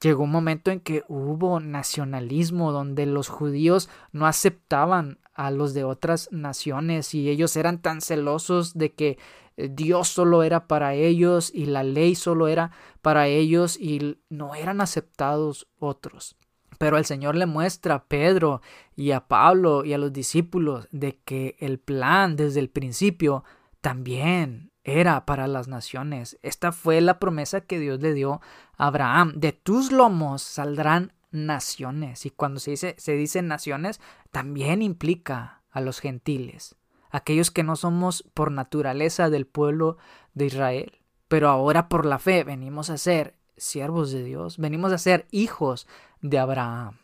Llegó 0.00 0.24
un 0.24 0.30
momento 0.30 0.70
en 0.70 0.80
que 0.80 1.04
hubo 1.08 1.58
nacionalismo 1.58 2.70
donde 2.70 3.06
los 3.06 3.28
judíos 3.28 3.88
no 4.12 4.26
aceptaban 4.26 5.18
a 5.32 5.50
los 5.50 5.72
de 5.72 5.84
otras 5.84 6.28
naciones 6.32 7.14
y 7.14 7.30
ellos 7.30 7.56
eran 7.56 7.80
tan 7.80 8.02
celosos 8.02 8.74
de 8.74 8.92
que 8.92 9.18
eh, 9.56 9.70
Dios 9.72 10.08
solo 10.08 10.42
era 10.42 10.66
para 10.66 10.94
ellos 10.94 11.50
y 11.52 11.64
la 11.66 11.82
ley 11.82 12.14
solo 12.14 12.48
era 12.48 12.72
para 13.00 13.26
ellos 13.26 13.78
y 13.80 14.18
no 14.28 14.54
eran 14.54 14.82
aceptados 14.82 15.66
otros. 15.78 16.36
Pero 16.78 16.98
el 16.98 17.04
Señor 17.04 17.36
le 17.36 17.46
muestra 17.46 17.94
a 17.94 18.04
Pedro 18.04 18.60
y 18.94 19.12
a 19.12 19.26
Pablo 19.28 19.84
y 19.84 19.92
a 19.92 19.98
los 19.98 20.12
discípulos 20.12 20.88
de 20.90 21.18
que 21.24 21.56
el 21.58 21.78
plan 21.78 22.36
desde 22.36 22.60
el 22.60 22.70
principio 22.70 23.44
también 23.80 24.72
era 24.84 25.26
para 25.26 25.48
las 25.48 25.68
naciones. 25.68 26.38
Esta 26.42 26.70
fue 26.72 27.00
la 27.00 27.18
promesa 27.18 27.60
que 27.60 27.78
Dios 27.78 28.00
le 28.00 28.14
dio 28.14 28.40
a 28.76 28.86
Abraham. 28.86 29.32
De 29.34 29.52
tus 29.52 29.90
lomos 29.90 30.42
saldrán 30.42 31.12
naciones. 31.30 32.24
Y 32.26 32.30
cuando 32.30 32.60
se 32.60 32.72
dice, 32.72 32.94
se 32.98 33.42
naciones, 33.42 34.00
también 34.30 34.82
implica 34.82 35.62
a 35.70 35.80
los 35.80 36.00
gentiles, 36.00 36.76
aquellos 37.10 37.50
que 37.50 37.62
no 37.62 37.76
somos 37.76 38.22
por 38.32 38.50
naturaleza 38.50 39.28
del 39.28 39.46
pueblo 39.46 39.98
de 40.34 40.46
Israel. 40.46 40.98
Pero 41.28 41.48
ahora 41.48 41.88
por 41.88 42.06
la 42.06 42.18
fe 42.18 42.44
venimos 42.44 42.88
a 42.88 42.96
ser 42.96 43.34
siervos 43.56 44.10
de 44.12 44.22
Dios, 44.22 44.58
venimos 44.58 44.92
a 44.92 44.98
ser 44.98 45.26
hijos 45.30 45.86
de 46.28 46.38
Abraham. 46.38 46.98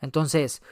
Entonces, 0.00 0.62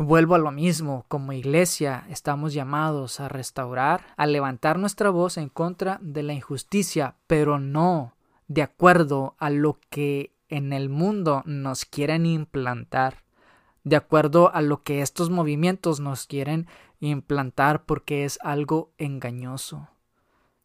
Vuelvo 0.00 0.36
a 0.36 0.38
lo 0.38 0.52
mismo, 0.52 1.04
como 1.08 1.32
iglesia 1.32 2.06
estamos 2.08 2.54
llamados 2.54 3.18
a 3.18 3.26
restaurar, 3.26 4.06
a 4.16 4.26
levantar 4.26 4.78
nuestra 4.78 5.10
voz 5.10 5.36
en 5.38 5.48
contra 5.48 5.98
de 6.00 6.22
la 6.22 6.34
injusticia, 6.34 7.16
pero 7.26 7.58
no 7.58 8.14
de 8.46 8.62
acuerdo 8.62 9.34
a 9.38 9.50
lo 9.50 9.80
que 9.90 10.36
en 10.48 10.72
el 10.72 10.88
mundo 10.88 11.42
nos 11.46 11.84
quieren 11.84 12.26
implantar, 12.26 13.24
de 13.82 13.96
acuerdo 13.96 14.54
a 14.54 14.62
lo 14.62 14.84
que 14.84 15.02
estos 15.02 15.30
movimientos 15.30 15.98
nos 15.98 16.26
quieren 16.26 16.68
implantar 17.00 17.84
porque 17.84 18.24
es 18.24 18.38
algo 18.42 18.92
engañoso. 18.98 19.88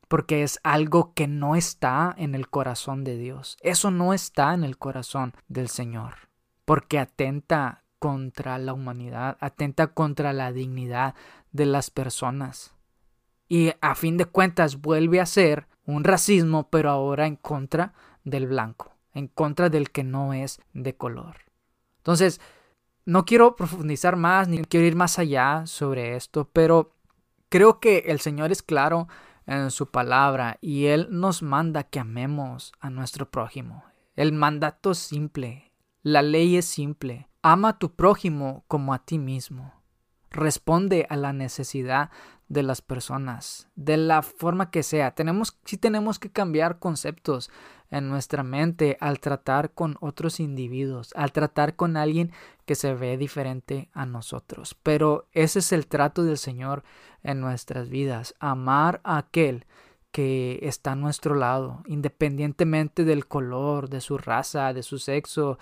Porque 0.08 0.44
es 0.44 0.60
algo 0.64 1.14
que 1.14 1.28
no 1.28 1.56
está 1.56 2.14
en 2.18 2.36
el 2.36 2.50
corazón 2.50 3.04
de 3.04 3.18
Dios. 3.18 3.58
Eso 3.62 3.92
no 3.92 4.14
está 4.14 4.54
en 4.54 4.64
el 4.64 4.78
corazón 4.78 5.34
del 5.48 5.70
Señor, 5.70 6.30
porque 6.66 7.00
atenta 7.00 7.84
contra 8.00 8.58
la 8.58 8.74
humanidad, 8.74 9.38
atenta 9.40 9.88
contra 9.88 10.34
la 10.34 10.52
dignidad 10.52 11.16
de 11.52 11.66
las 11.66 11.90
personas. 11.90 12.74
Y 13.48 13.72
a 13.82 13.96
fin 13.96 14.18
de 14.18 14.26
cuentas 14.26 14.82
vuelve 14.82 15.22
a 15.22 15.26
ser 15.26 15.68
un 15.86 16.04
racismo, 16.04 16.70
pero 16.70 16.90
ahora 16.90 17.28
en 17.28 17.36
contra 17.36 17.94
del 18.24 18.48
blanco, 18.48 18.94
en 19.14 19.28
contra 19.28 19.70
del 19.70 19.92
que 19.92 20.04
no 20.04 20.34
es 20.34 20.60
de 20.74 20.96
color. 20.96 21.38
Entonces, 21.98 22.42
no 23.06 23.26
quiero 23.26 23.56
profundizar 23.56 24.16
más 24.16 24.48
ni 24.48 24.62
quiero 24.64 24.86
ir 24.86 24.96
más 24.96 25.20
allá 25.20 25.64
sobre 25.66 26.16
esto, 26.16 26.50
pero 26.52 26.96
creo 27.50 27.80
que 27.80 28.00
el 28.08 28.20
Señor 28.20 28.52
es 28.52 28.64
claro 28.64 29.08
en 29.46 29.72
su 29.72 29.92
palabra 29.92 30.58
y 30.62 30.86
Él 30.86 31.08
nos 31.12 31.42
manda 31.42 31.84
que 31.84 32.00
amemos 32.00 32.72
a 32.80 32.90
nuestro 32.90 33.30
prójimo. 33.30 33.84
El 34.16 34.32
mandato 34.32 34.92
es 34.92 35.00
simple, 35.00 35.74
la 36.02 36.22
ley 36.22 36.58
es 36.58 36.66
simple. 36.66 37.30
Ama 37.42 37.70
a 37.70 37.80
tu 37.80 37.96
prójimo 37.96 38.64
como 38.68 38.94
a 38.94 39.00
ti 39.00 39.18
mismo. 39.20 39.74
Responde 40.34 41.08
a 41.10 41.16
la 41.16 41.32
necesidad 41.32 42.10
de 42.50 42.64
las 42.64 42.82
personas, 42.82 43.68
de 43.76 43.98
la 43.98 44.22
forma 44.22 44.70
que 44.70 44.84
sea. 44.84 45.12
Tenemos, 45.12 45.58
sí 45.64 45.78
tenemos 45.78 46.20
que 46.20 46.32
cambiar 46.32 46.80
conceptos 46.80 47.50
en 47.90 48.10
nuestra 48.10 48.44
mente 48.44 48.98
al 49.00 49.20
tratar 49.20 49.72
con 49.72 49.98
otros 50.02 50.40
individuos, 50.40 51.14
al 51.16 51.32
tratar 51.32 51.76
con 51.76 51.96
alguien 51.96 52.32
que 52.66 52.76
se 52.76 52.94
ve 52.96 53.18
diferente 53.18 53.90
a 53.94 54.06
nosotros. 54.06 54.76
Pero 54.82 55.28
ese 55.32 55.60
es 55.60 55.72
el 55.72 55.88
trato 55.88 56.24
del 56.24 56.38
Señor 56.38 56.84
en 57.22 57.40
nuestras 57.40 57.90
vidas, 57.90 58.36
amar 58.40 59.00
a 59.04 59.18
aquel 59.18 59.66
que 60.12 60.60
está 60.64 60.92
a 60.94 60.96
nuestro 60.96 61.36
lado, 61.36 61.84
independientemente 61.88 63.04
del 63.04 63.28
color, 63.28 63.90
de 63.90 64.02
su 64.02 64.18
raza, 64.18 64.74
de 64.74 64.84
su 64.84 65.00
sexo, 65.00 65.58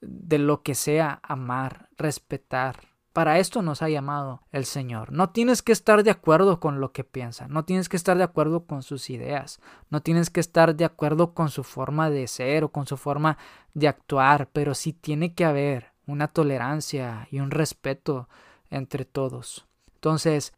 de 0.00 0.38
lo 0.38 0.62
que 0.62 0.74
sea, 0.74 1.20
amar, 1.22 1.88
respetar. 1.96 2.93
Para 3.14 3.38
esto 3.38 3.62
nos 3.62 3.80
ha 3.80 3.88
llamado 3.88 4.42
el 4.50 4.64
Señor. 4.64 5.12
No 5.12 5.30
tienes 5.30 5.62
que 5.62 5.70
estar 5.70 6.02
de 6.02 6.10
acuerdo 6.10 6.58
con 6.58 6.80
lo 6.80 6.90
que 6.90 7.04
piensa, 7.04 7.46
no 7.46 7.64
tienes 7.64 7.88
que 7.88 7.96
estar 7.96 8.18
de 8.18 8.24
acuerdo 8.24 8.66
con 8.66 8.82
sus 8.82 9.08
ideas, 9.08 9.60
no 9.88 10.02
tienes 10.02 10.30
que 10.30 10.40
estar 10.40 10.74
de 10.74 10.84
acuerdo 10.84 11.32
con 11.32 11.48
su 11.48 11.62
forma 11.62 12.10
de 12.10 12.26
ser 12.26 12.64
o 12.64 12.72
con 12.72 12.86
su 12.86 12.96
forma 12.96 13.38
de 13.72 13.86
actuar, 13.86 14.48
pero 14.52 14.74
sí 14.74 14.92
tiene 14.92 15.32
que 15.32 15.44
haber 15.44 15.92
una 16.08 16.26
tolerancia 16.26 17.28
y 17.30 17.38
un 17.38 17.52
respeto 17.52 18.28
entre 18.68 19.04
todos. 19.04 19.64
Entonces, 19.94 20.52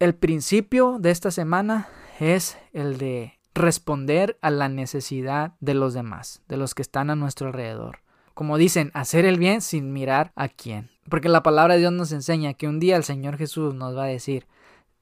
el 0.00 0.16
principio 0.16 0.98
de 0.98 1.12
esta 1.12 1.30
semana 1.30 1.86
es 2.18 2.58
el 2.72 2.98
de 2.98 3.38
responder 3.54 4.38
a 4.42 4.50
la 4.50 4.68
necesidad 4.68 5.52
de 5.60 5.74
los 5.74 5.94
demás, 5.94 6.42
de 6.48 6.56
los 6.56 6.74
que 6.74 6.82
están 6.82 7.10
a 7.10 7.14
nuestro 7.14 7.46
alrededor 7.46 8.00
como 8.36 8.58
dicen, 8.58 8.90
hacer 8.92 9.24
el 9.24 9.38
bien 9.38 9.62
sin 9.62 9.94
mirar 9.94 10.30
a 10.36 10.50
quién. 10.50 10.90
Porque 11.08 11.30
la 11.30 11.42
palabra 11.42 11.72
de 11.72 11.80
Dios 11.80 11.92
nos 11.94 12.12
enseña 12.12 12.52
que 12.52 12.68
un 12.68 12.78
día 12.78 12.98
el 12.98 13.02
Señor 13.02 13.38
Jesús 13.38 13.74
nos 13.74 13.96
va 13.96 14.04
a 14.04 14.08
decir, 14.08 14.46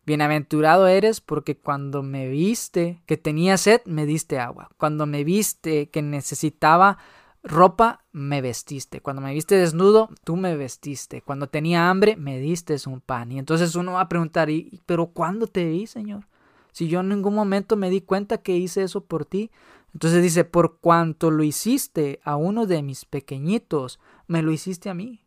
Bienaventurado 0.06 0.86
eres 0.86 1.20
porque 1.20 1.56
cuando 1.56 2.04
me 2.04 2.28
viste 2.28 3.02
que 3.06 3.16
tenía 3.16 3.56
sed, 3.56 3.80
me 3.86 4.06
diste 4.06 4.38
agua. 4.38 4.70
Cuando 4.76 5.04
me 5.06 5.24
viste 5.24 5.90
que 5.90 6.00
necesitaba 6.00 6.98
ropa, 7.42 8.04
me 8.12 8.40
vestiste. 8.40 9.00
Cuando 9.00 9.20
me 9.20 9.34
viste 9.34 9.56
desnudo, 9.56 10.10
tú 10.22 10.36
me 10.36 10.56
vestiste. 10.56 11.20
Cuando 11.20 11.48
tenía 11.48 11.90
hambre, 11.90 12.14
me 12.14 12.38
diste 12.38 12.76
un 12.86 13.00
pan. 13.00 13.32
Y 13.32 13.40
entonces 13.40 13.74
uno 13.74 13.94
va 13.94 14.02
a 14.02 14.08
preguntar, 14.08 14.48
¿pero 14.86 15.06
cuándo 15.06 15.48
te 15.48 15.64
vi, 15.64 15.88
Señor? 15.88 16.28
Si 16.70 16.86
yo 16.86 17.00
en 17.00 17.08
ningún 17.08 17.34
momento 17.34 17.74
me 17.74 17.90
di 17.90 18.00
cuenta 18.00 18.38
que 18.38 18.56
hice 18.56 18.84
eso 18.84 19.00
por 19.00 19.24
ti. 19.24 19.50
Entonces 19.94 20.22
dice, 20.22 20.44
por 20.44 20.80
cuanto 20.80 21.30
lo 21.30 21.44
hiciste 21.44 22.20
a 22.24 22.36
uno 22.36 22.66
de 22.66 22.82
mis 22.82 23.04
pequeñitos, 23.04 24.00
me 24.26 24.42
lo 24.42 24.50
hiciste 24.50 24.90
a 24.90 24.94
mí. 24.94 25.24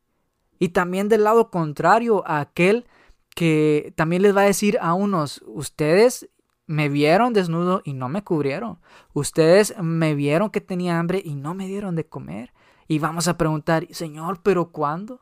Y 0.60 0.70
también 0.70 1.08
del 1.08 1.24
lado 1.24 1.50
contrario, 1.50 2.24
a 2.28 2.42
aquel 2.42 2.86
que 3.34 3.94
también 3.96 4.24
les 4.24 4.36
va 4.36 4.42
a 4.42 4.46
decir 4.46 4.78
a 4.82 4.94
unos, 4.94 5.42
ustedes 5.48 6.30
me 6.66 6.90
vieron 6.90 7.32
desnudo 7.32 7.82
y 7.86 7.94
no 7.94 8.10
me 8.10 8.26
cubrieron. 8.26 8.80
Ustedes 9.14 9.74
me 9.82 10.16
vieron 10.16 10.50
que 10.50 10.60
tenía 10.60 11.00
hambre 11.00 11.22
y 11.24 11.36
no 11.36 11.54
me 11.54 11.68
dieron 11.68 11.96
de 11.96 12.06
comer. 12.06 12.52
Y 12.90 13.00
vamos 13.00 13.30
a 13.30 13.38
preguntar, 13.38 13.88
Señor, 13.92 14.42
¿pero 14.44 14.72
cuándo? 14.72 15.22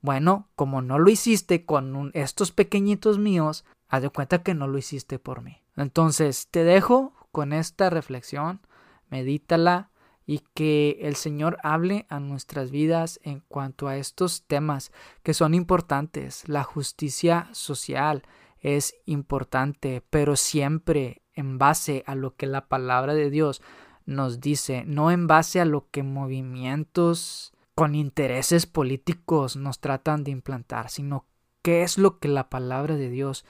Bueno, 0.00 0.48
como 0.54 0.80
no 0.80 0.98
lo 0.98 1.10
hiciste 1.10 1.66
con 1.66 2.10
estos 2.14 2.52
pequeñitos 2.52 3.18
míos, 3.18 3.66
haz 3.88 4.02
de 4.02 4.10
cuenta 4.10 4.42
que 4.42 4.54
no 4.54 4.66
lo 4.66 4.78
hiciste 4.78 5.18
por 5.18 5.42
mí. 5.42 5.58
Entonces, 5.76 6.48
te 6.50 6.64
dejo 6.64 7.12
con 7.32 7.52
esta 7.52 7.90
reflexión 7.90 8.60
medítala 9.10 9.90
y 10.26 10.42
que 10.54 10.98
el 11.00 11.16
Señor 11.16 11.56
hable 11.62 12.06
a 12.10 12.20
nuestras 12.20 12.70
vidas 12.70 13.18
en 13.22 13.40
cuanto 13.48 13.88
a 13.88 13.96
estos 13.96 14.44
temas 14.46 14.92
que 15.22 15.32
son 15.32 15.54
importantes. 15.54 16.46
La 16.48 16.64
justicia 16.64 17.48
social 17.52 18.22
es 18.60 18.94
importante, 19.06 20.02
pero 20.10 20.36
siempre 20.36 21.22
en 21.32 21.56
base 21.56 22.04
a 22.06 22.14
lo 22.14 22.36
que 22.36 22.46
la 22.46 22.68
palabra 22.68 23.14
de 23.14 23.30
Dios 23.30 23.62
nos 24.04 24.40
dice, 24.40 24.84
no 24.86 25.10
en 25.10 25.26
base 25.26 25.60
a 25.60 25.64
lo 25.64 25.88
que 25.90 26.02
movimientos 26.02 27.52
con 27.74 27.94
intereses 27.94 28.66
políticos 28.66 29.56
nos 29.56 29.80
tratan 29.80 30.24
de 30.24 30.30
implantar, 30.30 30.90
sino 30.90 31.26
qué 31.62 31.82
es 31.82 31.96
lo 31.96 32.18
que 32.18 32.28
la 32.28 32.50
palabra 32.50 32.96
de 32.96 33.08
Dios 33.08 33.44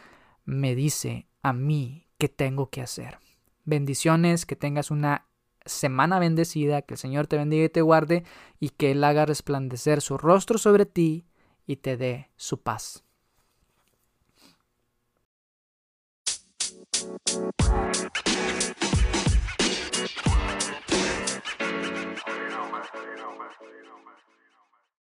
me 0.45 0.75
dice 0.75 1.27
a 1.43 1.53
mí 1.53 2.07
que 2.19 2.29
tengo 2.29 2.71
que 2.71 2.83
hacer. 2.83 3.19
Bendiciones, 3.65 4.47
que 4.47 4.57
tengas 4.57 4.91
una 4.91 5.27
semana 5.69 6.19
bendecida, 6.19 6.83
que 6.83 6.95
el 6.95 6.99
Señor 6.99 7.27
te 7.27 7.37
bendiga 7.37 7.65
y 7.65 7.69
te 7.69 7.83
guarde, 7.83 8.25
y 8.59 8.71
que 8.71 8.91
Él 8.91 9.05
haga 9.05 9.27
resplandecer 9.27 10.01
su 10.01 10.19
rostro 10.19 10.59
sobre 10.59 10.87
ti 10.87 11.27
y 11.67 11.77
te 11.77 11.97
dé 11.97 12.31
su 12.37 12.61
paz. 12.61 13.05